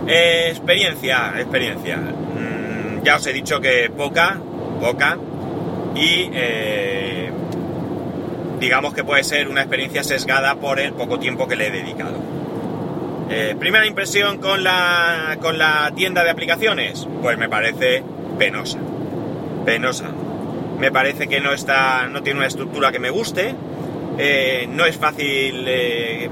Experiencia, 0.07 1.33
experiencia. 1.37 1.97
Mm, 1.97 3.03
ya 3.03 3.17
os 3.17 3.27
he 3.27 3.33
dicho 3.33 3.59
que 3.59 3.91
poca, 3.95 4.37
poca. 4.81 5.17
Y 5.95 6.29
eh, 6.33 7.31
digamos 8.59 8.93
que 8.93 9.03
puede 9.03 9.23
ser 9.23 9.47
una 9.47 9.61
experiencia 9.61 10.03
sesgada 10.03 10.55
por 10.55 10.79
el 10.79 10.93
poco 10.93 11.19
tiempo 11.19 11.47
que 11.47 11.55
le 11.55 11.67
he 11.67 11.71
dedicado. 11.71 12.17
Eh, 13.29 13.55
primera 13.59 13.85
impresión 13.85 14.37
con 14.37 14.63
la, 14.63 15.37
con 15.41 15.57
la 15.57 15.91
tienda 15.95 16.23
de 16.23 16.29
aplicaciones, 16.29 17.07
pues 17.21 17.37
me 17.37 17.49
parece 17.49 18.03
penosa. 18.37 18.79
Penosa. 19.65 20.11
Me 20.79 20.91
parece 20.91 21.27
que 21.27 21.41
no 21.41 21.51
está, 21.51 22.07
no 22.07 22.23
tiene 22.23 22.39
una 22.39 22.47
estructura 22.47 22.91
que 22.91 22.99
me 22.99 23.09
guste. 23.09 23.53
Eh, 24.17 24.67
no 24.69 24.85
es 24.85 24.97
fácil 24.97 25.65
eh, 25.67 26.29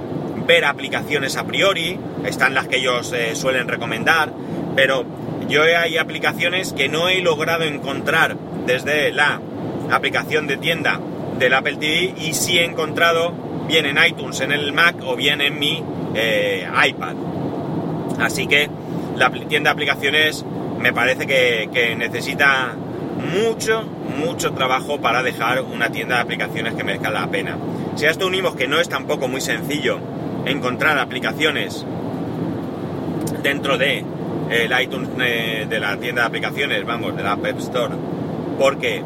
ver 0.47 0.65
aplicaciones 0.65 1.35
a 1.35 1.45
priori. 1.45 1.99
Están 2.25 2.53
las 2.53 2.67
que 2.67 2.77
ellos 2.77 3.13
suelen 3.33 3.67
recomendar, 3.67 4.31
pero 4.75 5.05
yo 5.49 5.63
hay 5.63 5.97
aplicaciones 5.97 6.73
que 6.73 6.87
no 6.89 7.09
he 7.09 7.21
logrado 7.21 7.65
encontrar 7.65 8.37
desde 8.65 9.11
la 9.11 9.41
aplicación 9.91 10.47
de 10.47 10.57
tienda 10.57 10.99
del 11.37 11.53
Apple 11.53 11.77
TV 11.77 12.13
y 12.17 12.33
sí 12.33 12.57
he 12.57 12.65
encontrado 12.65 13.33
bien 13.67 13.85
en 13.85 13.97
iTunes, 14.05 14.39
en 14.41 14.51
el 14.51 14.73
Mac 14.73 14.97
o 15.05 15.15
bien 15.15 15.41
en 15.41 15.59
mi 15.59 15.83
eh, 16.13 16.67
iPad. 16.87 17.15
Así 18.19 18.47
que 18.47 18.69
la 19.15 19.31
tienda 19.31 19.69
de 19.69 19.73
aplicaciones 19.73 20.45
me 20.79 20.93
parece 20.93 21.25
que, 21.25 21.95
necesita 21.97 22.75
mucho, 23.33 23.83
mucho 24.17 24.53
trabajo 24.53 24.99
para 24.99 25.23
dejar 25.23 25.61
una 25.61 25.89
tienda 25.89 26.15
de 26.15 26.21
aplicaciones 26.21 26.73
que 26.75 26.83
merezca 26.83 27.09
la 27.09 27.27
pena. 27.27 27.57
Si 27.95 28.05
a 28.05 28.11
esto 28.11 28.27
unimos 28.27 28.55
que 28.55 28.67
no 28.67 28.79
es 28.79 28.87
tampoco 28.87 29.27
muy 29.27 29.41
sencillo 29.41 29.99
encontrar 30.45 30.99
aplicaciones 30.99 31.85
dentro 33.41 33.77
de 33.77 34.05
el 34.49 34.81
iTunes 34.81 35.09
eh, 35.19 35.65
de 35.67 35.79
la 35.79 35.97
tienda 35.97 36.21
de 36.21 36.27
aplicaciones, 36.27 36.85
vamos, 36.85 37.15
de 37.15 37.23
la 37.23 37.31
App 37.31 37.45
Store, 37.57 37.95
porque 38.59 39.01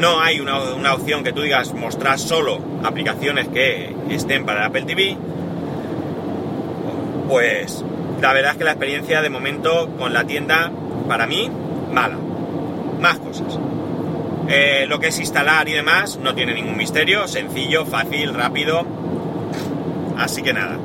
no 0.00 0.20
hay 0.20 0.40
una, 0.40 0.94
opción 0.94 1.24
que 1.24 1.32
tú 1.32 1.42
digas 1.42 1.72
mostrar 1.72 2.18
solo 2.18 2.60
aplicaciones 2.84 3.48
que 3.48 3.94
estén 4.10 4.44
para 4.44 4.60
el 4.60 4.66
Apple 4.66 4.82
TV, 4.82 5.16
pues 7.28 7.84
la 8.20 8.32
verdad 8.32 8.52
es 8.52 8.58
que 8.58 8.64
la 8.64 8.72
experiencia 8.72 9.22
de 9.22 9.30
momento 9.30 9.90
con 9.98 10.12
la 10.12 10.24
tienda, 10.24 10.70
para 11.08 11.26
mí, 11.26 11.50
mala. 11.92 12.16
Más 13.00 13.18
cosas. 13.18 13.58
Eh, 14.48 14.86
lo 14.88 15.00
que 15.00 15.08
es 15.08 15.18
instalar 15.18 15.68
y 15.68 15.72
demás 15.72 16.18
no 16.22 16.34
tiene 16.34 16.54
ningún 16.54 16.76
misterio, 16.76 17.26
sencillo, 17.26 17.84
fácil, 17.84 18.32
rápido. 18.32 18.86
Así 20.16 20.42
que 20.42 20.52
nada. 20.52 20.78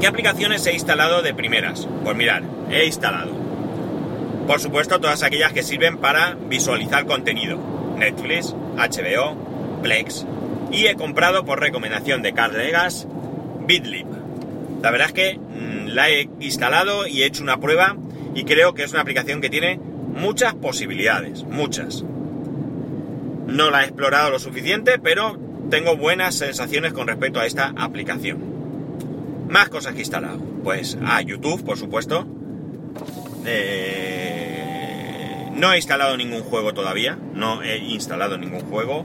¿Qué 0.00 0.06
aplicaciones 0.06 0.66
he 0.66 0.72
instalado 0.72 1.22
de 1.22 1.34
primeras? 1.34 1.86
Pues 2.02 2.16
mirad, 2.16 2.42
he 2.70 2.86
instalado 2.86 3.43
por 4.46 4.60
supuesto, 4.60 5.00
todas 5.00 5.22
aquellas 5.22 5.52
que 5.52 5.62
sirven 5.62 5.98
para 5.98 6.34
visualizar 6.34 7.06
contenido. 7.06 7.58
Netflix, 7.96 8.54
HBO, 8.76 9.80
Plex. 9.82 10.26
Y 10.70 10.86
he 10.86 10.94
comprado 10.94 11.44
por 11.44 11.60
recomendación 11.60 12.22
de 12.22 12.34
Carl 12.34 12.56
Legas 12.56 13.06
BitLib. 13.66 14.06
La 14.82 14.90
verdad 14.90 15.08
es 15.08 15.12
que 15.14 15.38
mm, 15.38 15.88
la 15.88 16.10
he 16.10 16.28
instalado 16.40 17.06
y 17.06 17.22
he 17.22 17.26
hecho 17.26 17.42
una 17.42 17.58
prueba 17.58 17.96
y 18.34 18.44
creo 18.44 18.74
que 18.74 18.82
es 18.82 18.92
una 18.92 19.00
aplicación 19.00 19.40
que 19.40 19.48
tiene 19.48 19.78
muchas 19.78 20.54
posibilidades, 20.54 21.44
muchas. 21.44 22.04
No 23.46 23.70
la 23.70 23.82
he 23.82 23.84
explorado 23.84 24.30
lo 24.30 24.38
suficiente, 24.38 24.98
pero 24.98 25.38
tengo 25.70 25.96
buenas 25.96 26.34
sensaciones 26.34 26.92
con 26.92 27.06
respecto 27.06 27.40
a 27.40 27.46
esta 27.46 27.72
aplicación. 27.76 28.38
Más 29.48 29.68
cosas 29.68 29.92
que 29.92 30.00
he 30.00 30.02
instalado. 30.02 30.38
Pues 30.62 30.98
a 31.04 31.20
YouTube, 31.22 31.64
por 31.64 31.78
supuesto. 31.78 32.26
Eh, 33.46 34.64
no 35.54 35.72
he 35.72 35.76
instalado 35.76 36.16
ningún 36.16 36.42
juego 36.42 36.74
todavía, 36.74 37.18
no 37.32 37.62
he 37.62 37.78
instalado 37.78 38.38
ningún 38.38 38.60
juego, 38.62 39.04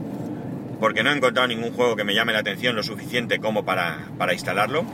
porque 0.80 1.02
no 1.02 1.10
he 1.10 1.16
encontrado 1.16 1.48
ningún 1.48 1.72
juego 1.72 1.96
que 1.96 2.04
me 2.04 2.14
llame 2.14 2.32
la 2.32 2.40
atención 2.40 2.74
lo 2.76 2.82
suficiente 2.82 3.38
como 3.38 3.64
para, 3.64 4.08
instalarlo. 4.32 4.84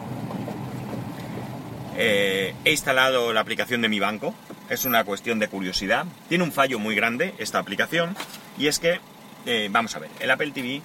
Eh, 1.96 2.54
he 2.64 2.70
instalado 2.70 3.32
la 3.32 3.40
aplicación 3.40 3.80
de 3.82 3.88
mi 3.88 4.00
banco, 4.00 4.34
es 4.68 4.84
una 4.84 5.04
cuestión 5.04 5.38
de 5.38 5.48
curiosidad. 5.48 6.04
Tiene 6.28 6.44
un 6.44 6.52
fallo 6.52 6.78
muy 6.78 6.94
grande 6.94 7.34
esta 7.38 7.58
aplicación, 7.58 8.14
y 8.58 8.66
es 8.66 8.78
que, 8.78 9.00
eh, 9.46 9.68
vamos 9.70 9.96
a 9.96 10.00
ver, 10.00 10.10
el 10.20 10.30
Apple 10.30 10.50
TV 10.50 10.82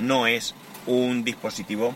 no 0.00 0.26
es 0.26 0.54
un 0.86 1.24
dispositivo 1.24 1.94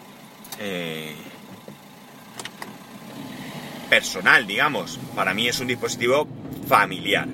personal, 3.95 4.45
digamos. 4.45 4.99
Para 5.15 5.35
mí 5.35 5.47
es 5.47 5.61
un 5.61 5.69
dispositivo 5.69 6.27
familiar. 6.67 7.29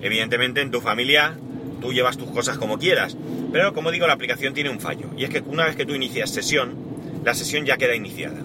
Evidentemente 0.00 0.60
en 0.60 0.70
tu 0.70 0.80
familia 0.80 1.34
tú 1.80 1.92
llevas 1.92 2.16
tus 2.16 2.30
cosas 2.30 2.58
como 2.58 2.78
quieras, 2.78 3.16
pero 3.50 3.74
como 3.74 3.90
digo 3.90 4.06
la 4.06 4.12
aplicación 4.12 4.54
tiene 4.54 4.70
un 4.70 4.78
fallo 4.78 5.08
y 5.16 5.24
es 5.24 5.30
que 5.30 5.40
una 5.40 5.64
vez 5.64 5.74
que 5.74 5.84
tú 5.84 5.96
inicias 5.96 6.30
sesión, 6.30 6.76
la 7.24 7.34
sesión 7.34 7.66
ya 7.66 7.76
queda 7.76 7.96
iniciada. 7.96 8.38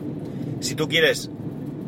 Si 0.59 0.73
tú 0.73 0.89
quieres 0.89 1.29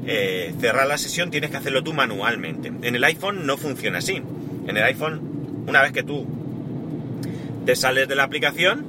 eh, 0.06 0.54
cerrar 0.60 0.86
la 0.86 1.00
sesión 1.00 1.32
tienes 1.32 1.50
que 1.50 1.58
hacerlo 1.58 1.84
tú 1.84 1.92
manualmente. 1.92 2.68
En 2.68 2.96
el 2.96 3.04
iPhone 3.04 3.48
no 3.48 3.58
funciona 3.58 3.98
así. 3.98 4.22
En 4.68 4.78
el 4.78 4.84
iPhone, 4.84 5.64
una 5.66 5.82
vez 5.82 5.92
que 5.92 6.04
tú 6.04 6.28
te 7.66 7.76
sales 7.76 8.08
de 8.08 8.16
la 8.16 8.26
aplicación, 8.26 8.86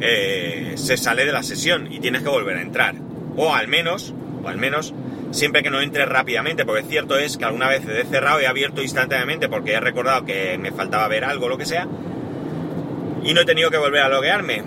eh, 0.00 0.74
se 0.76 0.96
sale 0.96 1.26
de 1.26 1.32
la 1.32 1.42
sesión 1.42 1.92
y 1.92 1.98
tienes 1.98 2.22
que 2.22 2.28
volver 2.28 2.58
a 2.58 2.62
entrar. 2.62 2.94
O 3.36 3.52
al 3.52 3.66
menos, 3.66 4.14
o 4.44 4.48
al 4.48 4.56
menos 4.56 4.94
siempre 5.30 5.62
que 5.62 5.70
no 5.70 5.80
entre 5.80 6.06
rápidamente, 6.06 6.64
porque 6.64 6.82
cierto 6.82 7.16
es 7.18 7.36
que 7.36 7.44
alguna 7.44 7.68
vez 7.68 7.82
he 7.86 8.04
cerrado 8.04 8.40
y 8.40 8.44
he 8.44 8.48
abierto 8.48 8.82
instantáneamente 8.82 9.48
porque 9.48 9.72
he 9.72 9.80
recordado 9.80 10.24
que 10.24 10.58
me 10.58 10.72
faltaba 10.72 11.06
ver 11.08 11.24
algo, 11.24 11.48
lo 11.48 11.58
que 11.58 11.66
sea, 11.66 11.86
y 13.22 13.34
no 13.34 13.42
he 13.42 13.44
tenido 13.44 13.70
que 13.70 13.78
volver 13.78 14.02
a 14.02 14.08
loguearme. 14.08 14.62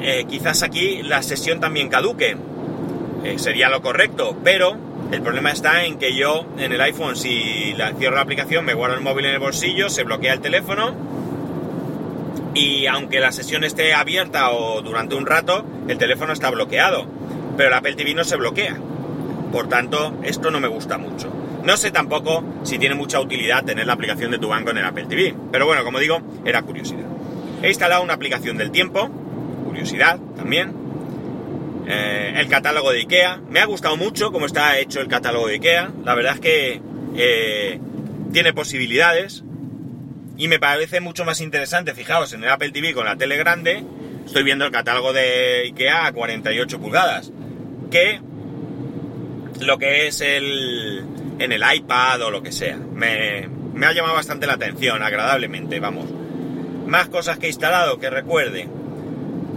Eh, 0.00 0.24
quizás 0.28 0.62
aquí 0.62 1.02
la 1.02 1.22
sesión 1.22 1.60
también 1.60 1.88
caduque, 1.88 2.36
eh, 3.24 3.38
sería 3.38 3.68
lo 3.68 3.80
correcto, 3.80 4.36
pero 4.42 4.76
el 5.12 5.22
problema 5.22 5.50
está 5.50 5.84
en 5.84 5.98
que 5.98 6.14
yo 6.14 6.46
en 6.58 6.72
el 6.72 6.80
iPhone, 6.80 7.16
si 7.16 7.72
la, 7.74 7.92
cierro 7.94 8.16
la 8.16 8.22
aplicación, 8.22 8.64
me 8.64 8.74
guardo 8.74 8.96
el 8.96 9.02
móvil 9.02 9.26
en 9.26 9.34
el 9.34 9.38
bolsillo, 9.38 9.88
se 9.88 10.02
bloquea 10.02 10.32
el 10.32 10.40
teléfono, 10.40 10.94
y 12.54 12.86
aunque 12.86 13.20
la 13.20 13.32
sesión 13.32 13.64
esté 13.64 13.94
abierta 13.94 14.50
o 14.50 14.82
durante 14.82 15.14
un 15.14 15.26
rato, 15.26 15.64
el 15.88 15.98
teléfono 15.98 16.32
está 16.32 16.50
bloqueado, 16.50 17.06
pero 17.56 17.68
el 17.68 17.74
Apple 17.74 17.94
TV 17.94 18.14
no 18.14 18.24
se 18.24 18.36
bloquea. 18.36 18.76
Por 19.54 19.68
tanto, 19.68 20.18
esto 20.24 20.50
no 20.50 20.58
me 20.58 20.66
gusta 20.66 20.98
mucho. 20.98 21.32
No 21.62 21.76
sé 21.76 21.92
tampoco 21.92 22.42
si 22.64 22.76
tiene 22.76 22.96
mucha 22.96 23.20
utilidad 23.20 23.64
tener 23.64 23.86
la 23.86 23.92
aplicación 23.92 24.32
de 24.32 24.38
tu 24.40 24.48
banco 24.48 24.72
en 24.72 24.78
el 24.78 24.84
Apple 24.84 25.06
TV. 25.08 25.32
Pero 25.52 25.64
bueno, 25.64 25.84
como 25.84 26.00
digo, 26.00 26.20
era 26.44 26.62
curiosidad. 26.62 27.06
He 27.62 27.68
instalado 27.68 28.02
una 28.02 28.14
aplicación 28.14 28.56
del 28.58 28.72
tiempo, 28.72 29.08
curiosidad 29.64 30.18
también. 30.36 30.74
Eh, 31.86 32.34
el 32.36 32.48
catálogo 32.48 32.90
de 32.90 32.98
IKEA. 33.02 33.42
Me 33.48 33.60
ha 33.60 33.66
gustado 33.66 33.96
mucho 33.96 34.32
cómo 34.32 34.46
está 34.46 34.76
hecho 34.80 35.00
el 35.00 35.06
catálogo 35.06 35.46
de 35.46 35.54
IKEA. 35.54 35.92
La 36.04 36.16
verdad 36.16 36.34
es 36.34 36.40
que 36.40 36.80
eh, 37.16 37.78
tiene 38.32 38.52
posibilidades. 38.54 39.44
Y 40.36 40.48
me 40.48 40.58
parece 40.58 41.00
mucho 41.00 41.24
más 41.24 41.40
interesante, 41.40 41.94
fijaos, 41.94 42.32
en 42.32 42.42
el 42.42 42.50
Apple 42.50 42.72
TV 42.72 42.92
con 42.92 43.04
la 43.04 43.14
tele 43.14 43.36
grande, 43.36 43.84
estoy 44.26 44.42
viendo 44.42 44.64
el 44.64 44.72
catálogo 44.72 45.12
de 45.12 45.62
IKEA 45.66 46.06
a 46.06 46.12
48 46.12 46.80
pulgadas. 46.80 47.30
Que 47.92 48.20
lo 49.64 49.78
que 49.78 50.06
es 50.06 50.20
el 50.20 51.04
en 51.38 51.52
el 51.52 51.62
iPad 51.74 52.22
o 52.22 52.30
lo 52.30 52.42
que 52.42 52.52
sea. 52.52 52.76
Me, 52.76 53.48
me 53.74 53.86
ha 53.86 53.92
llamado 53.92 54.14
bastante 54.14 54.46
la 54.46 54.54
atención, 54.54 55.02
agradablemente, 55.02 55.80
vamos. 55.80 56.06
Más 56.86 57.08
cosas 57.08 57.38
que 57.38 57.46
he 57.46 57.48
instalado 57.48 57.98
que 57.98 58.10
recuerde. 58.10 58.68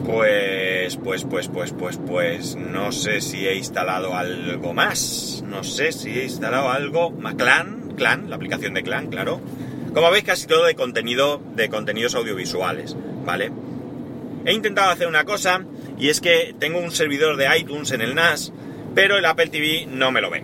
Pues, 0.05 0.95
pues, 0.97 1.25
pues, 1.25 1.49
pues, 1.49 1.73
pues, 1.73 1.97
pues, 1.97 2.55
no 2.55 2.91
sé 2.91 3.19
si 3.19 3.45
he 3.45 3.55
instalado 3.55 4.15
algo 4.15 4.73
más. 4.73 5.43
No 5.45 5.63
sé 5.63 5.91
si 5.91 6.17
he 6.17 6.23
instalado 6.23 6.71
algo. 6.71 7.13
Clan, 7.37 7.93
Clan, 7.97 8.29
la 8.29 8.37
aplicación 8.37 8.73
de 8.73 8.83
Clan, 8.83 9.07
claro. 9.07 9.41
Como 9.93 10.09
veis, 10.11 10.23
casi 10.23 10.47
todo 10.47 10.65
de 10.65 10.75
contenido, 10.75 11.41
de 11.55 11.69
contenidos 11.69 12.15
audiovisuales, 12.15 12.95
¿vale? 13.25 13.51
He 14.45 14.53
intentado 14.53 14.91
hacer 14.91 15.07
una 15.07 15.25
cosa, 15.25 15.65
y 15.97 16.09
es 16.09 16.21
que 16.21 16.55
tengo 16.57 16.79
un 16.79 16.91
servidor 16.91 17.35
de 17.35 17.47
iTunes 17.57 17.91
en 17.91 18.01
el 18.01 18.15
NAS, 18.15 18.53
pero 18.97 19.15
el 19.15 19.25
Apple 19.25 19.49
TV 19.49 19.85
no 19.85 20.11
me 20.11 20.21
lo 20.21 20.31
ve. 20.31 20.43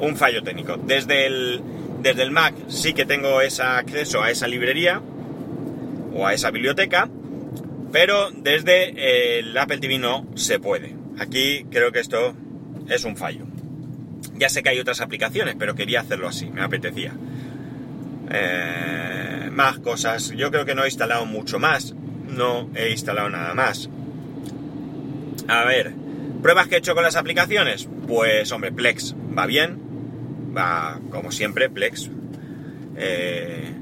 Un 0.00 0.16
fallo 0.16 0.42
técnico. 0.42 0.78
Desde 0.78 1.26
el, 1.26 1.60
desde 2.00 2.22
el 2.22 2.30
Mac 2.30 2.54
sí 2.68 2.94
que 2.94 3.04
tengo 3.04 3.40
acceso 3.40 4.22
a 4.22 4.30
esa 4.30 4.48
librería, 4.48 5.02
o 6.14 6.26
a 6.26 6.32
esa 6.32 6.50
biblioteca, 6.50 7.10
pero 7.92 8.30
desde 8.30 9.38
el 9.38 9.54
Apple 9.58 9.76
TV 9.80 9.98
no 9.98 10.26
se 10.34 10.58
puede. 10.58 10.94
Aquí 11.18 11.66
creo 11.70 11.92
que 11.92 11.98
esto 12.00 12.34
es 12.88 13.04
un 13.04 13.18
fallo. 13.18 13.44
Ya 14.36 14.48
sé 14.48 14.62
que 14.62 14.70
hay 14.70 14.80
otras 14.80 15.02
aplicaciones, 15.02 15.54
pero 15.58 15.74
quería 15.74 16.00
hacerlo 16.00 16.26
así, 16.26 16.46
me 16.46 16.62
apetecía. 16.62 17.12
Eh, 18.30 19.50
más 19.52 19.78
cosas. 19.80 20.30
Yo 20.30 20.50
creo 20.50 20.64
que 20.64 20.74
no 20.74 20.84
he 20.84 20.86
instalado 20.86 21.26
mucho 21.26 21.58
más. 21.58 21.94
No 22.30 22.70
he 22.74 22.92
instalado 22.92 23.28
nada 23.28 23.52
más. 23.52 23.90
A 25.48 25.64
ver, 25.66 25.92
pruebas 26.42 26.68
que 26.68 26.76
he 26.76 26.78
hecho 26.78 26.94
con 26.94 27.04
las 27.04 27.16
aplicaciones. 27.16 27.88
Pues 28.06 28.50
hombre, 28.52 28.72
Plex 28.72 29.14
va 29.36 29.46
bien. 29.46 29.80
Va 30.56 31.00
como 31.10 31.30
siempre, 31.30 31.68
Plex. 31.68 32.10
Eh, 32.96 33.72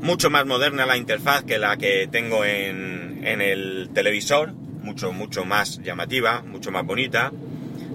mucho 0.00 0.30
más 0.30 0.46
moderna 0.46 0.86
la 0.86 0.96
interfaz 0.96 1.44
que 1.44 1.58
la 1.58 1.76
que 1.76 2.08
tengo 2.10 2.44
en, 2.44 3.20
en 3.24 3.40
el 3.40 3.90
televisor, 3.92 4.52
mucho, 4.52 5.12
mucho 5.12 5.44
más 5.44 5.80
llamativa, 5.82 6.42
mucho 6.42 6.70
más 6.70 6.84
bonita. 6.84 7.32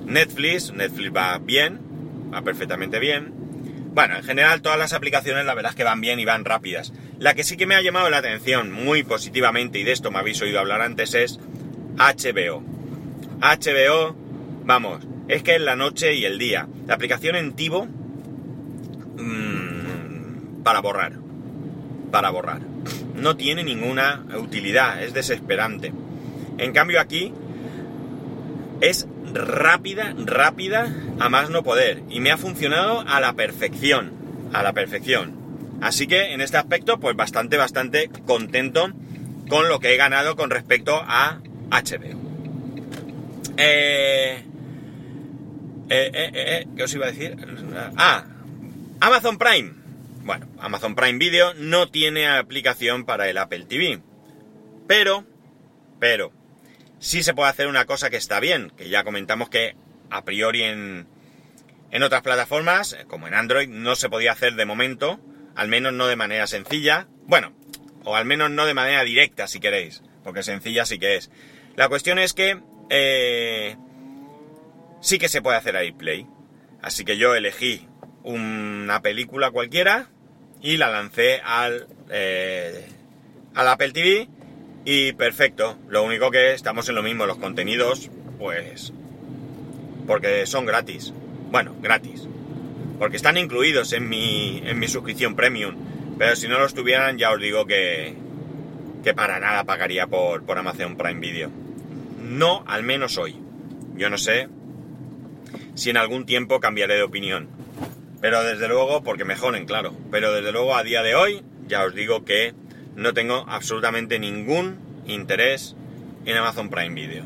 Netflix, 0.05 0.73
Netflix 0.73 1.15
va 1.15 1.37
bien, 1.39 1.79
va 2.33 2.41
perfectamente 2.41 2.99
bien. 2.99 3.33
Bueno, 3.93 4.15
en 4.15 4.23
general 4.23 4.61
todas 4.61 4.79
las 4.79 4.93
aplicaciones 4.93 5.45
la 5.45 5.53
verdad 5.53 5.71
es 5.71 5.75
que 5.75 5.83
van 5.83 6.01
bien 6.01 6.19
y 6.19 6.25
van 6.25 6.45
rápidas. 6.45 6.93
La 7.19 7.35
que 7.35 7.43
sí 7.43 7.57
que 7.57 7.67
me 7.67 7.75
ha 7.75 7.81
llamado 7.81 8.09
la 8.09 8.17
atención 8.17 8.71
muy 8.71 9.03
positivamente, 9.03 9.79
y 9.79 9.83
de 9.83 9.91
esto 9.91 10.11
me 10.11 10.19
habéis 10.19 10.41
oído 10.41 10.59
hablar 10.59 10.81
antes, 10.81 11.13
es 11.13 11.39
HBO. 11.95 12.63
HBO, 13.43 14.15
vamos, 14.63 15.05
es 15.27 15.43
que 15.43 15.55
es 15.55 15.61
la 15.61 15.75
noche 15.75 16.15
y 16.15 16.25
el 16.25 16.39
día. 16.39 16.67
La 16.87 16.95
aplicación 16.95 17.35
en 17.35 17.53
Tivo 17.53 17.85
mmm, 19.17 20.63
para 20.63 20.79
borrar 20.81 21.23
para 22.13 22.29
borrar. 22.29 22.61
No 23.15 23.35
tiene 23.35 23.63
ninguna 23.63 24.23
utilidad, 24.37 25.01
es 25.01 25.15
desesperante. 25.15 25.91
En 26.59 26.71
cambio 26.71 27.01
aquí 27.01 27.33
es 28.81 29.07
rápida, 29.33 30.13
rápida 30.23 30.93
a 31.19 31.29
más 31.29 31.49
no 31.49 31.63
poder. 31.63 32.03
Y 32.11 32.19
me 32.19 32.29
ha 32.29 32.37
funcionado 32.37 33.03
a 33.07 33.19
la 33.19 33.33
perfección, 33.33 34.11
a 34.53 34.61
la 34.61 34.73
perfección. 34.73 35.33
Así 35.81 36.05
que 36.05 36.33
en 36.33 36.41
este 36.41 36.57
aspecto, 36.57 36.99
pues 36.99 37.15
bastante, 37.15 37.57
bastante 37.57 38.11
contento 38.27 38.91
con 39.49 39.67
lo 39.67 39.79
que 39.79 39.95
he 39.95 39.97
ganado 39.97 40.35
con 40.35 40.51
respecto 40.51 40.93
a 40.95 41.39
HBO. 41.71 42.22
Eh, 43.57 44.43
eh, 45.89 46.11
eh, 46.13 46.31
eh 46.33 46.67
¿Qué 46.75 46.83
os 46.83 46.93
iba 46.93 47.05
a 47.05 47.11
decir? 47.11 47.35
Ah, 47.97 48.25
Amazon 48.99 49.37
Prime. 49.37 49.73
Bueno, 50.23 50.47
Amazon 50.59 50.95
Prime 50.95 51.19
Video 51.19 51.53
no 51.55 51.89
tiene 51.89 52.27
aplicación 52.27 53.05
para 53.05 53.29
el 53.29 53.37
Apple 53.37 53.65
TV. 53.65 54.01
Pero, 54.87 55.25
pero, 55.99 56.31
sí 56.99 57.23
se 57.23 57.33
puede 57.33 57.49
hacer 57.49 57.67
una 57.67 57.85
cosa 57.85 58.09
que 58.09 58.17
está 58.17 58.39
bien, 58.39 58.71
que 58.77 58.89
ya 58.89 59.03
comentamos 59.03 59.49
que 59.49 59.75
a 60.09 60.23
priori 60.23 60.63
en, 60.63 61.07
en 61.91 62.03
otras 62.03 62.21
plataformas, 62.21 62.97
como 63.07 63.27
en 63.27 63.33
Android, 63.33 63.67
no 63.67 63.95
se 63.95 64.09
podía 64.09 64.31
hacer 64.31 64.55
de 64.55 64.65
momento, 64.65 65.19
al 65.55 65.67
menos 65.67 65.93
no 65.93 66.07
de 66.07 66.15
manera 66.15 66.47
sencilla. 66.47 67.07
Bueno, 67.25 67.53
o 68.05 68.15
al 68.15 68.25
menos 68.25 68.49
no 68.51 68.65
de 68.65 68.73
manera 68.73 69.03
directa 69.03 69.47
si 69.47 69.59
queréis, 69.59 70.01
porque 70.23 70.43
sencilla 70.43 70.85
sí 70.85 70.99
que 70.99 71.15
es. 71.17 71.29
La 71.75 71.89
cuestión 71.89 72.19
es 72.19 72.33
que 72.33 72.61
eh, 72.95 73.75
sí 75.01 75.17
que 75.17 75.27
se 75.27 75.41
puede 75.41 75.57
hacer 75.57 75.75
AirPlay. 75.75 76.27
Así 76.83 77.03
que 77.03 77.17
yo 77.17 77.33
elegí 77.33 77.87
una 78.23 79.01
película 79.01 79.49
cualquiera 79.49 80.09
y 80.61 80.77
la 80.77 80.91
lancé 80.91 81.41
al, 81.43 81.87
eh, 82.11 82.85
al 83.55 83.67
Apple 83.67 83.93
TV 83.93 84.27
y 84.85 85.13
perfecto. 85.13 85.79
Lo 85.87 86.03
único 86.03 86.29
que 86.29 86.53
estamos 86.53 86.87
en 86.87 86.95
lo 86.95 87.01
mismo, 87.01 87.25
los 87.25 87.39
contenidos, 87.39 88.11
pues... 88.37 88.93
Porque 90.05 90.45
son 90.45 90.67
gratis. 90.67 91.13
Bueno, 91.49 91.75
gratis. 91.81 92.27
Porque 92.99 93.17
están 93.17 93.37
incluidos 93.37 93.91
en 93.93 94.07
mi, 94.07 94.61
en 94.65 94.77
mi 94.77 94.87
suscripción 94.87 95.35
premium. 95.35 95.75
Pero 96.19 96.35
si 96.35 96.47
no 96.47 96.59
los 96.59 96.75
tuvieran, 96.75 97.17
ya 97.17 97.31
os 97.31 97.39
digo 97.41 97.65
que, 97.65 98.13
que 99.03 99.13
para 99.15 99.39
nada 99.39 99.63
pagaría 99.63 100.05
por, 100.05 100.43
por 100.43 100.59
Amazon 100.59 100.95
Prime 100.95 101.19
Video. 101.19 101.62
No, 102.33 102.63
al 102.65 102.81
menos 102.81 103.19
hoy. 103.19 103.35
Yo 103.95 104.09
no 104.09 104.17
sé 104.17 104.49
si 105.75 105.91
en 105.91 105.97
algún 105.97 106.25
tiempo 106.25 106.59
cambiaré 106.59 106.95
de 106.95 107.03
opinión. 107.03 107.47
Pero 108.21 108.43
desde 108.43 108.67
luego, 108.67 109.03
porque 109.03 109.23
mejoren, 109.23 109.67
claro. 109.67 109.95
Pero 110.09 110.33
desde 110.33 110.51
luego 110.51 110.75
a 110.75 110.81
día 110.81 111.03
de 111.03 111.13
hoy, 111.13 111.43
ya 111.67 111.85
os 111.85 111.93
digo 111.93 112.25
que 112.25 112.55
no 112.95 113.13
tengo 113.13 113.45
absolutamente 113.47 114.17
ningún 114.17 114.79
interés 115.05 115.75
en 116.25 116.35
Amazon 116.35 116.69
Prime 116.71 116.95
Video. 116.95 117.25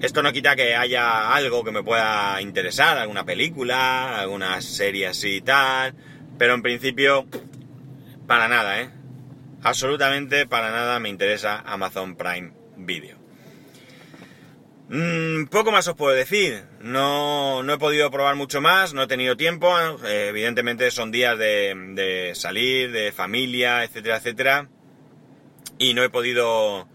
Esto 0.00 0.22
no 0.22 0.32
quita 0.32 0.56
que 0.56 0.74
haya 0.74 1.34
algo 1.34 1.62
que 1.62 1.70
me 1.70 1.82
pueda 1.82 2.40
interesar, 2.40 2.96
alguna 2.96 3.24
película, 3.24 4.18
alguna 4.18 4.62
serie 4.62 5.08
así 5.08 5.36
y 5.36 5.40
tal, 5.42 5.94
pero 6.38 6.54
en 6.54 6.62
principio, 6.62 7.26
para 8.26 8.48
nada, 8.48 8.80
¿eh? 8.80 8.90
Absolutamente 9.62 10.46
para 10.46 10.70
nada 10.70 10.98
me 10.98 11.10
interesa 11.10 11.62
Amazon 11.66 12.16
Prime 12.16 12.52
Video. 12.76 13.25
Mm, 14.88 15.46
poco 15.46 15.72
más 15.72 15.88
os 15.88 15.96
puedo 15.96 16.14
decir. 16.14 16.64
No, 16.80 17.62
no, 17.62 17.74
he 17.74 17.78
podido 17.78 18.10
probar 18.10 18.36
mucho 18.36 18.60
más, 18.60 18.94
no 18.94 19.02
he 19.02 19.06
tenido 19.06 19.36
tiempo. 19.36 19.76
Eh, 20.04 20.28
evidentemente 20.28 20.90
son 20.90 21.10
días 21.10 21.36
de, 21.38 22.32
salir, 22.34 22.92
de 22.92 23.12
familia, 23.12 23.82
etcétera, 23.82 24.18
etcétera. 24.18 24.68
Y 25.78 25.94
no 25.94 26.04
he 26.04 26.10
podido. 26.10 26.88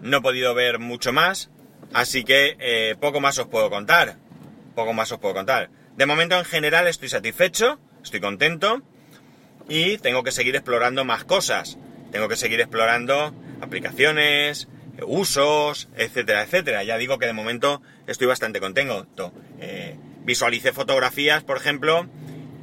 No 0.00 0.16
he 0.18 0.20
podido 0.22 0.54
ver 0.54 0.78
mucho 0.78 1.12
más. 1.12 1.50
Así 1.92 2.24
que 2.24 2.56
eh, 2.58 2.96
poco 3.00 3.20
más 3.20 3.38
os 3.38 3.48
puedo 3.48 3.68
contar. 3.68 4.16
Poco 4.74 4.94
más 4.94 5.12
os 5.12 5.18
puedo 5.18 5.34
contar. 5.34 5.70
De 5.96 6.06
momento 6.06 6.38
en 6.38 6.44
general 6.44 6.86
estoy 6.86 7.10
satisfecho, 7.10 7.78
estoy 8.02 8.20
contento. 8.20 8.82
Y 9.68 9.98
tengo 9.98 10.24
que 10.24 10.32
seguir 10.32 10.56
explorando 10.56 11.04
más 11.04 11.24
cosas. 11.24 11.78
Tengo 12.10 12.28
que 12.28 12.36
seguir 12.36 12.60
explorando 12.60 13.34
aplicaciones, 13.60 14.68
usos, 15.06 15.88
etcétera, 15.96 16.42
etcétera. 16.42 16.82
Ya 16.84 16.96
digo 16.98 17.18
que 17.18 17.26
de 17.26 17.32
momento 17.32 17.82
estoy 18.06 18.26
bastante 18.26 18.60
contento. 18.60 19.06
Eh, 19.60 19.96
visualicé 20.24 20.72
fotografías, 20.72 21.44
por 21.44 21.56
ejemplo, 21.56 22.06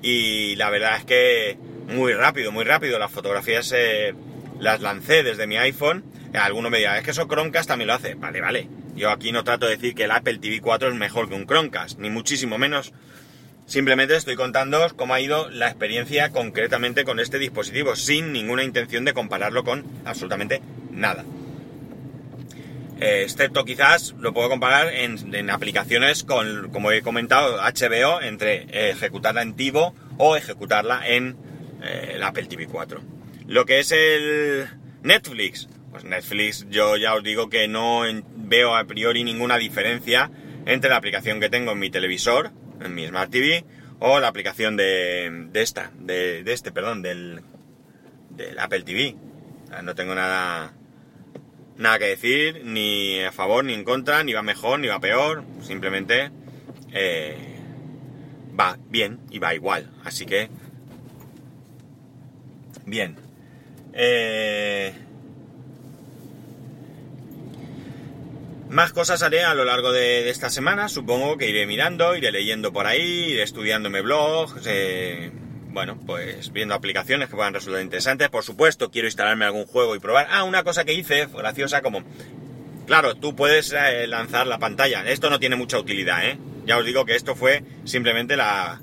y 0.01 0.55
la 0.55 0.69
verdad 0.69 0.97
es 0.97 1.05
que 1.05 1.57
muy 1.87 2.13
rápido, 2.13 2.51
muy 2.51 2.63
rápido. 2.63 2.99
Las 2.99 3.11
fotografías 3.11 3.73
eh, 3.75 4.13
las 4.59 4.81
lancé 4.81 5.23
desde 5.23 5.47
mi 5.47 5.57
iPhone. 5.57 6.03
Eh, 6.33 6.37
alguno 6.37 6.69
me 6.69 6.79
dirá, 6.79 6.97
es 6.97 7.03
que 7.03 7.11
eso 7.11 7.27
Chromecast 7.27 7.67
también 7.67 7.87
lo 7.87 7.93
hace. 7.93 8.15
Vale, 8.15 8.41
vale. 8.41 8.69
Yo 8.95 9.11
aquí 9.11 9.31
no 9.31 9.43
trato 9.43 9.67
de 9.67 9.75
decir 9.75 9.93
que 9.93 10.05
el 10.05 10.11
Apple 10.11 10.39
TV 10.39 10.59
4 10.59 10.89
es 10.89 10.95
mejor 10.95 11.29
que 11.29 11.35
un 11.35 11.45
Chromecast, 11.45 11.99
ni 11.99 12.09
muchísimo 12.09 12.57
menos. 12.57 12.93
Simplemente 13.67 14.15
estoy 14.15 14.35
contando 14.35 14.87
cómo 14.95 15.13
ha 15.13 15.19
ido 15.19 15.49
la 15.49 15.67
experiencia 15.67 16.31
concretamente 16.31 17.03
con 17.03 17.19
este 17.19 17.37
dispositivo, 17.37 17.95
sin 17.95 18.31
ninguna 18.31 18.63
intención 18.63 19.03
de 19.03 19.13
compararlo 19.13 19.63
con 19.65 19.83
absolutamente 20.05 20.61
nada. 20.89 21.25
Eh, 22.99 23.21
excepto 23.23 23.63
quizás 23.63 24.15
lo 24.19 24.33
puedo 24.33 24.49
comparar 24.49 24.91
en, 24.93 25.49
aplicaciones 25.49 26.23
con, 26.23 26.69
como 26.71 26.91
he 26.91 27.01
comentado, 27.01 27.57
HBO, 27.57 28.21
entre 28.21 28.91
ejecutarla 28.91 29.43
en 29.43 29.55
Tivo 29.55 29.93
o 30.17 30.35
ejecutarla 30.35 31.07
en 31.07 31.37
eh, 31.83 32.13
el 32.15 32.23
Apple 32.23 32.45
TV 32.45 32.65
4. 32.67 33.01
Lo 33.45 33.65
que 33.65 33.79
es 33.79 33.91
el 33.91 34.67
Netflix, 35.03 35.69
pues 35.91 36.03
Netflix 36.03 36.65
yo 36.69 36.97
ya 36.97 37.13
os 37.13 37.23
digo 37.23 37.49
que 37.49 37.67
no 37.67 38.01
veo 38.35 38.75
a 38.75 38.83
priori 38.85 39.23
ninguna 39.23 39.57
diferencia 39.57 40.31
entre 40.65 40.89
la 40.89 40.97
aplicación 40.97 41.39
que 41.39 41.49
tengo 41.49 41.73
en 41.73 41.79
mi 41.79 41.89
televisor, 41.89 42.51
en 42.81 42.95
mi 42.95 43.07
Smart 43.07 43.31
TV, 43.31 43.63
o 43.99 44.19
la 44.19 44.27
aplicación 44.27 44.75
de, 44.75 45.49
esta, 45.53 45.91
de, 45.99 46.43
de, 46.43 46.53
este, 46.53 46.71
perdón, 46.71 47.01
del, 47.01 47.41
del 48.31 48.59
Apple 48.59 48.83
TV. 48.83 49.15
No 49.83 49.95
tengo 49.95 50.15
nada, 50.15 50.73
nada 51.77 51.99
que 51.99 52.05
decir, 52.05 52.61
ni 52.63 53.21
a 53.21 53.31
favor 53.31 53.63
ni 53.63 53.73
en 53.73 53.83
contra, 53.83 54.23
ni 54.23 54.33
va 54.33 54.41
mejor 54.41 54.79
ni 54.79 54.87
va 54.87 54.99
peor, 54.99 55.43
simplemente 55.61 56.31
eh, 56.93 57.35
va 58.59 58.77
bien 58.89 59.19
y 59.29 59.39
va 59.39 59.53
igual. 59.53 59.91
Así 60.03 60.25
que 60.25 60.49
Bien. 62.85 63.17
Eh, 63.93 64.93
Más 68.69 68.91
cosas 68.91 69.23
haré 69.23 69.43
a 69.43 69.53
lo 69.53 69.63
largo 69.63 69.93
de, 69.93 70.29
esta 70.29 70.49
semana, 70.49 70.89
supongo 70.89 71.37
que 71.37 71.49
iré 71.49 71.65
mirando, 71.65 72.15
iré 72.17 72.31
leyendo 72.31 72.73
por 72.73 72.85
ahí, 72.85 73.31
iré 73.31 73.43
estudiándome 73.43 74.01
blogs, 74.01 74.61
eh, 74.65 75.31
bueno, 75.77 75.95
pues 76.07 76.51
viendo 76.51 76.73
aplicaciones 76.73 77.29
que 77.29 77.35
puedan 77.35 77.53
resultar 77.53 77.83
interesantes. 77.83 78.29
Por 78.29 78.43
supuesto, 78.43 78.89
quiero 78.89 79.07
instalarme 79.07 79.45
algún 79.45 79.67
juego 79.67 79.95
y 79.95 79.99
probar. 79.99 80.25
Ah, 80.31 80.43
una 80.43 80.63
cosa 80.63 80.85
que 80.85 80.93
hice, 80.93 81.27
graciosa, 81.27 81.83
como... 81.83 82.01
Claro, 82.87 83.13
tú 83.13 83.35
puedes 83.35 83.71
eh, 83.73 84.07
lanzar 84.07 84.47
la 84.47 84.57
pantalla. 84.57 85.07
Esto 85.07 85.29
no 85.29 85.39
tiene 85.39 85.55
mucha 85.55 85.77
utilidad, 85.77 86.25
¿eh? 86.25 86.39
Ya 86.65 86.79
os 86.79 86.85
digo 86.85 87.05
que 87.05 87.15
esto 87.15 87.35
fue 87.35 87.63
simplemente 87.83 88.35
la, 88.35 88.81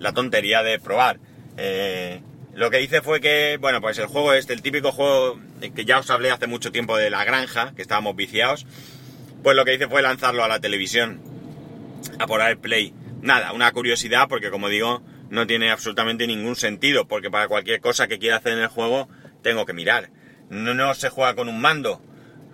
la 0.00 0.12
tontería 0.14 0.64
de 0.64 0.80
probar. 0.80 1.20
Eh, 1.56 2.20
lo 2.54 2.72
que 2.72 2.82
hice 2.82 3.02
fue 3.02 3.20
que, 3.20 3.56
bueno, 3.60 3.80
pues 3.80 3.96
el 3.98 4.06
juego 4.06 4.32
este, 4.32 4.52
el 4.52 4.62
típico 4.62 4.90
juego 4.90 5.38
que 5.60 5.84
ya 5.84 6.00
os 6.00 6.10
hablé 6.10 6.32
hace 6.32 6.48
mucho 6.48 6.72
tiempo 6.72 6.96
de 6.96 7.08
la 7.08 7.24
granja, 7.24 7.72
que 7.76 7.82
estábamos 7.82 8.16
viciados, 8.16 8.66
pues 9.44 9.54
lo 9.54 9.64
que 9.64 9.74
hice 9.74 9.86
fue 9.86 10.02
lanzarlo 10.02 10.42
a 10.42 10.48
la 10.48 10.58
televisión, 10.58 11.20
a 12.18 12.26
por 12.26 12.40
play. 12.58 12.92
Nada, 13.20 13.52
una 13.52 13.70
curiosidad 13.70 14.26
porque 14.28 14.50
como 14.50 14.68
digo, 14.68 15.04
no 15.32 15.46
tiene 15.46 15.70
absolutamente 15.70 16.26
ningún 16.26 16.56
sentido, 16.56 17.08
porque 17.08 17.30
para 17.30 17.48
cualquier 17.48 17.80
cosa 17.80 18.06
que 18.06 18.18
quiera 18.18 18.36
hacer 18.36 18.52
en 18.52 18.58
el 18.58 18.68
juego, 18.68 19.08
tengo 19.42 19.64
que 19.64 19.72
mirar. 19.72 20.10
No, 20.50 20.92
se 20.92 21.08
juega 21.08 21.34
con 21.34 21.48
un 21.48 21.58
mando. 21.58 22.02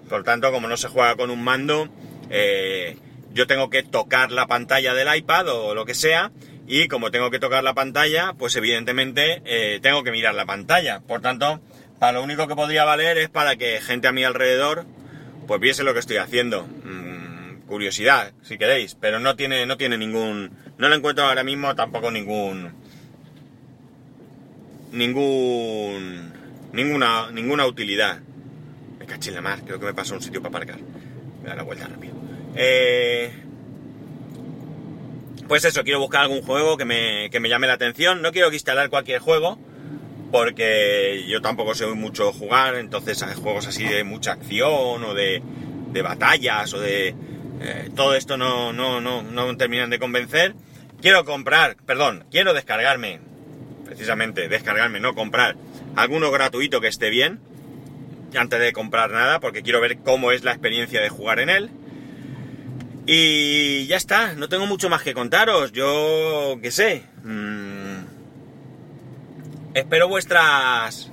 Por 0.08 0.22
tanto, 0.22 0.52
como 0.52 0.68
no 0.68 0.76
se 0.76 0.86
juega 0.86 1.16
con 1.16 1.30
un 1.30 1.42
mando, 1.42 1.88
eh, 2.30 2.96
yo 3.32 3.48
tengo 3.48 3.68
que 3.68 3.82
tocar 3.82 4.30
la 4.30 4.46
pantalla 4.46 4.94
del 4.94 5.12
iPad 5.12 5.48
o 5.48 5.74
lo 5.74 5.84
que 5.84 5.94
sea, 5.94 6.30
y 6.68 6.86
como 6.86 7.10
tengo 7.10 7.32
que 7.32 7.40
tocar 7.40 7.64
la 7.64 7.74
pantalla, 7.74 8.34
pues 8.38 8.54
evidentemente 8.54 9.42
eh, 9.44 9.80
tengo 9.82 10.04
que 10.04 10.12
mirar 10.12 10.36
la 10.36 10.46
pantalla. 10.46 11.00
Por 11.00 11.20
tanto, 11.20 11.60
para 11.98 12.12
lo 12.12 12.22
único 12.22 12.46
que 12.46 12.54
podría 12.54 12.84
valer 12.84 13.18
es 13.18 13.28
para 13.28 13.56
que 13.56 13.80
gente 13.80 14.06
a 14.06 14.12
mi 14.12 14.22
alrededor 14.22 14.86
pues 15.48 15.60
viese 15.60 15.82
lo 15.82 15.94
que 15.94 16.00
estoy 16.00 16.18
haciendo. 16.18 16.68
Curiosidad, 17.68 18.32
si 18.42 18.56
queréis, 18.56 18.94
pero 18.94 19.20
no 19.20 19.36
tiene, 19.36 19.66
no 19.66 19.76
tiene 19.76 19.98
ningún, 19.98 20.50
no 20.78 20.88
lo 20.88 20.94
encuentro 20.94 21.26
ahora 21.26 21.44
mismo 21.44 21.74
tampoco 21.74 22.10
ningún, 22.10 22.72
ningún, 24.90 26.32
ninguna, 26.72 27.30
ninguna 27.30 27.66
utilidad. 27.66 28.20
Me 28.98 29.04
caché 29.04 29.28
en 29.28 29.36
la 29.36 29.42
mar, 29.42 29.60
creo 29.66 29.78
que 29.78 29.84
me 29.84 29.92
pasó 29.92 30.14
un 30.14 30.22
sitio 30.22 30.40
para 30.40 30.56
aparcar. 30.56 30.78
Me 31.42 31.48
da 31.50 31.56
la 31.56 31.62
vuelta 31.62 31.86
rápido. 31.86 32.14
Eh, 32.56 33.30
pues 35.46 35.64
eso, 35.66 35.84
quiero 35.84 36.00
buscar 36.00 36.22
algún 36.22 36.40
juego 36.40 36.78
que 36.78 36.86
me, 36.86 37.28
que 37.30 37.38
me 37.38 37.50
llame 37.50 37.66
la 37.66 37.74
atención. 37.74 38.22
No 38.22 38.32
quiero 38.32 38.50
instalar 38.50 38.88
cualquier 38.88 39.20
juego, 39.20 39.58
porque 40.32 41.26
yo 41.28 41.42
tampoco 41.42 41.74
sé 41.74 41.86
mucho 41.88 42.32
jugar, 42.32 42.76
entonces 42.76 43.22
hay 43.22 43.34
juegos 43.34 43.66
así 43.66 43.84
de 43.84 44.04
mucha 44.04 44.32
acción 44.32 45.04
o 45.04 45.12
de, 45.12 45.42
de 45.92 46.02
batallas 46.02 46.72
o 46.72 46.80
de... 46.80 47.14
Eh, 47.60 47.90
todo 47.94 48.14
esto 48.14 48.36
no, 48.36 48.72
no, 48.72 49.00
no, 49.00 49.22
no 49.22 49.56
terminan 49.56 49.90
de 49.90 49.98
convencer. 49.98 50.54
Quiero 51.00 51.24
comprar, 51.24 51.76
perdón, 51.86 52.24
quiero 52.30 52.54
descargarme, 52.54 53.20
precisamente 53.84 54.48
descargarme, 54.48 55.00
no 55.00 55.14
comprar, 55.14 55.56
alguno 55.94 56.30
gratuito 56.30 56.80
que 56.80 56.88
esté 56.88 57.08
bien, 57.10 57.40
antes 58.36 58.58
de 58.58 58.72
comprar 58.72 59.10
nada, 59.10 59.40
porque 59.40 59.62
quiero 59.62 59.80
ver 59.80 59.98
cómo 59.98 60.32
es 60.32 60.42
la 60.44 60.50
experiencia 60.52 61.00
de 61.00 61.08
jugar 61.08 61.38
en 61.38 61.50
él. 61.50 61.70
Y 63.06 63.86
ya 63.86 63.96
está, 63.96 64.34
no 64.34 64.48
tengo 64.48 64.66
mucho 64.66 64.90
más 64.90 65.02
que 65.02 65.14
contaros, 65.14 65.72
yo 65.72 66.58
qué 66.60 66.70
sé. 66.70 67.04
Mmm, 67.24 67.78
Espero 69.74 70.08
vuestras. 70.08 71.10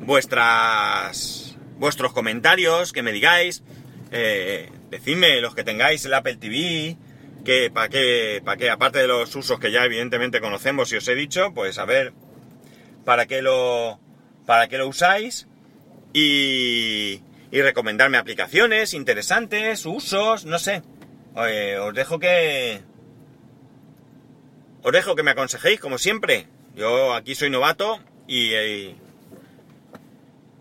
vuestras. 0.00 1.56
vuestros 1.78 2.12
comentarios, 2.12 2.92
que 2.92 3.02
me 3.02 3.12
digáis. 3.12 3.62
Eh, 4.10 4.68
decidme 4.90 5.40
los 5.40 5.54
que 5.54 5.64
tengáis 5.64 6.04
el 6.04 6.14
Apple 6.14 6.36
TV. 6.36 6.96
Que 7.44 7.70
para 7.70 7.88
qué, 7.88 8.42
para 8.44 8.56
qué, 8.56 8.68
aparte 8.68 8.98
de 8.98 9.06
los 9.06 9.34
usos 9.34 9.58
que 9.58 9.70
ya 9.70 9.84
evidentemente 9.84 10.40
conocemos 10.40 10.92
y 10.92 10.96
os 10.96 11.08
he 11.08 11.14
dicho, 11.14 11.54
pues 11.54 11.78
a 11.78 11.84
ver 11.84 12.12
para 13.04 13.26
qué 13.26 13.40
lo, 13.40 13.98
para 14.44 14.68
qué 14.68 14.76
lo 14.76 14.86
usáis 14.86 15.46
y, 16.12 17.22
y 17.50 17.62
recomendarme 17.62 18.18
aplicaciones 18.18 18.94
interesantes, 18.94 19.86
usos, 19.86 20.44
no 20.44 20.58
sé. 20.58 20.82
os 21.34 21.94
dejo 21.94 22.18
que, 22.18 22.82
os 24.82 24.92
dejo 24.92 25.14
que 25.14 25.22
me 25.22 25.30
aconsejéis, 25.32 25.80
como 25.80 25.98
siempre. 25.98 26.46
Yo 26.74 27.14
aquí 27.14 27.34
soy 27.34 27.50
novato 27.50 27.98
y, 28.26 28.54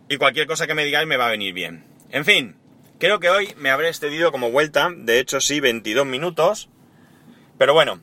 y, 0.09 0.17
cualquier 0.17 0.47
cosa 0.47 0.67
que 0.67 0.73
me 0.73 0.85
digáis 0.85 1.07
me 1.07 1.17
va 1.17 1.27
a 1.27 1.31
venir 1.31 1.53
bien. 1.53 1.85
En 2.09 2.25
fin, 2.25 2.56
creo 2.99 3.19
que 3.19 3.29
hoy 3.29 3.53
me 3.57 3.69
habré 3.71 3.89
excedido 3.89 4.31
como 4.31 4.51
vuelta, 4.51 4.89
de 4.95 5.19
hecho 5.19 5.39
sí, 5.39 5.59
22 5.59 6.05
minutos. 6.05 6.69
Pero 7.57 7.73
bueno, 7.73 8.01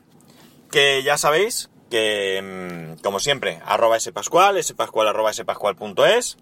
que 0.71 1.03
ya 1.03 1.17
sabéis 1.17 1.69
que, 1.89 2.41
mm, 2.41 3.01
como 3.01 3.19
siempre, 3.19 3.61
arroba 3.65 3.99
spascual, 3.99 4.61
spascual 4.63 5.07
arroba 5.07 5.31
spascual.es 5.33 6.37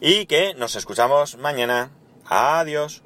y 0.00 0.26
que 0.26 0.54
nos 0.54 0.76
escuchamos 0.76 1.36
mañana. 1.36 1.90
Adiós. 2.24 3.02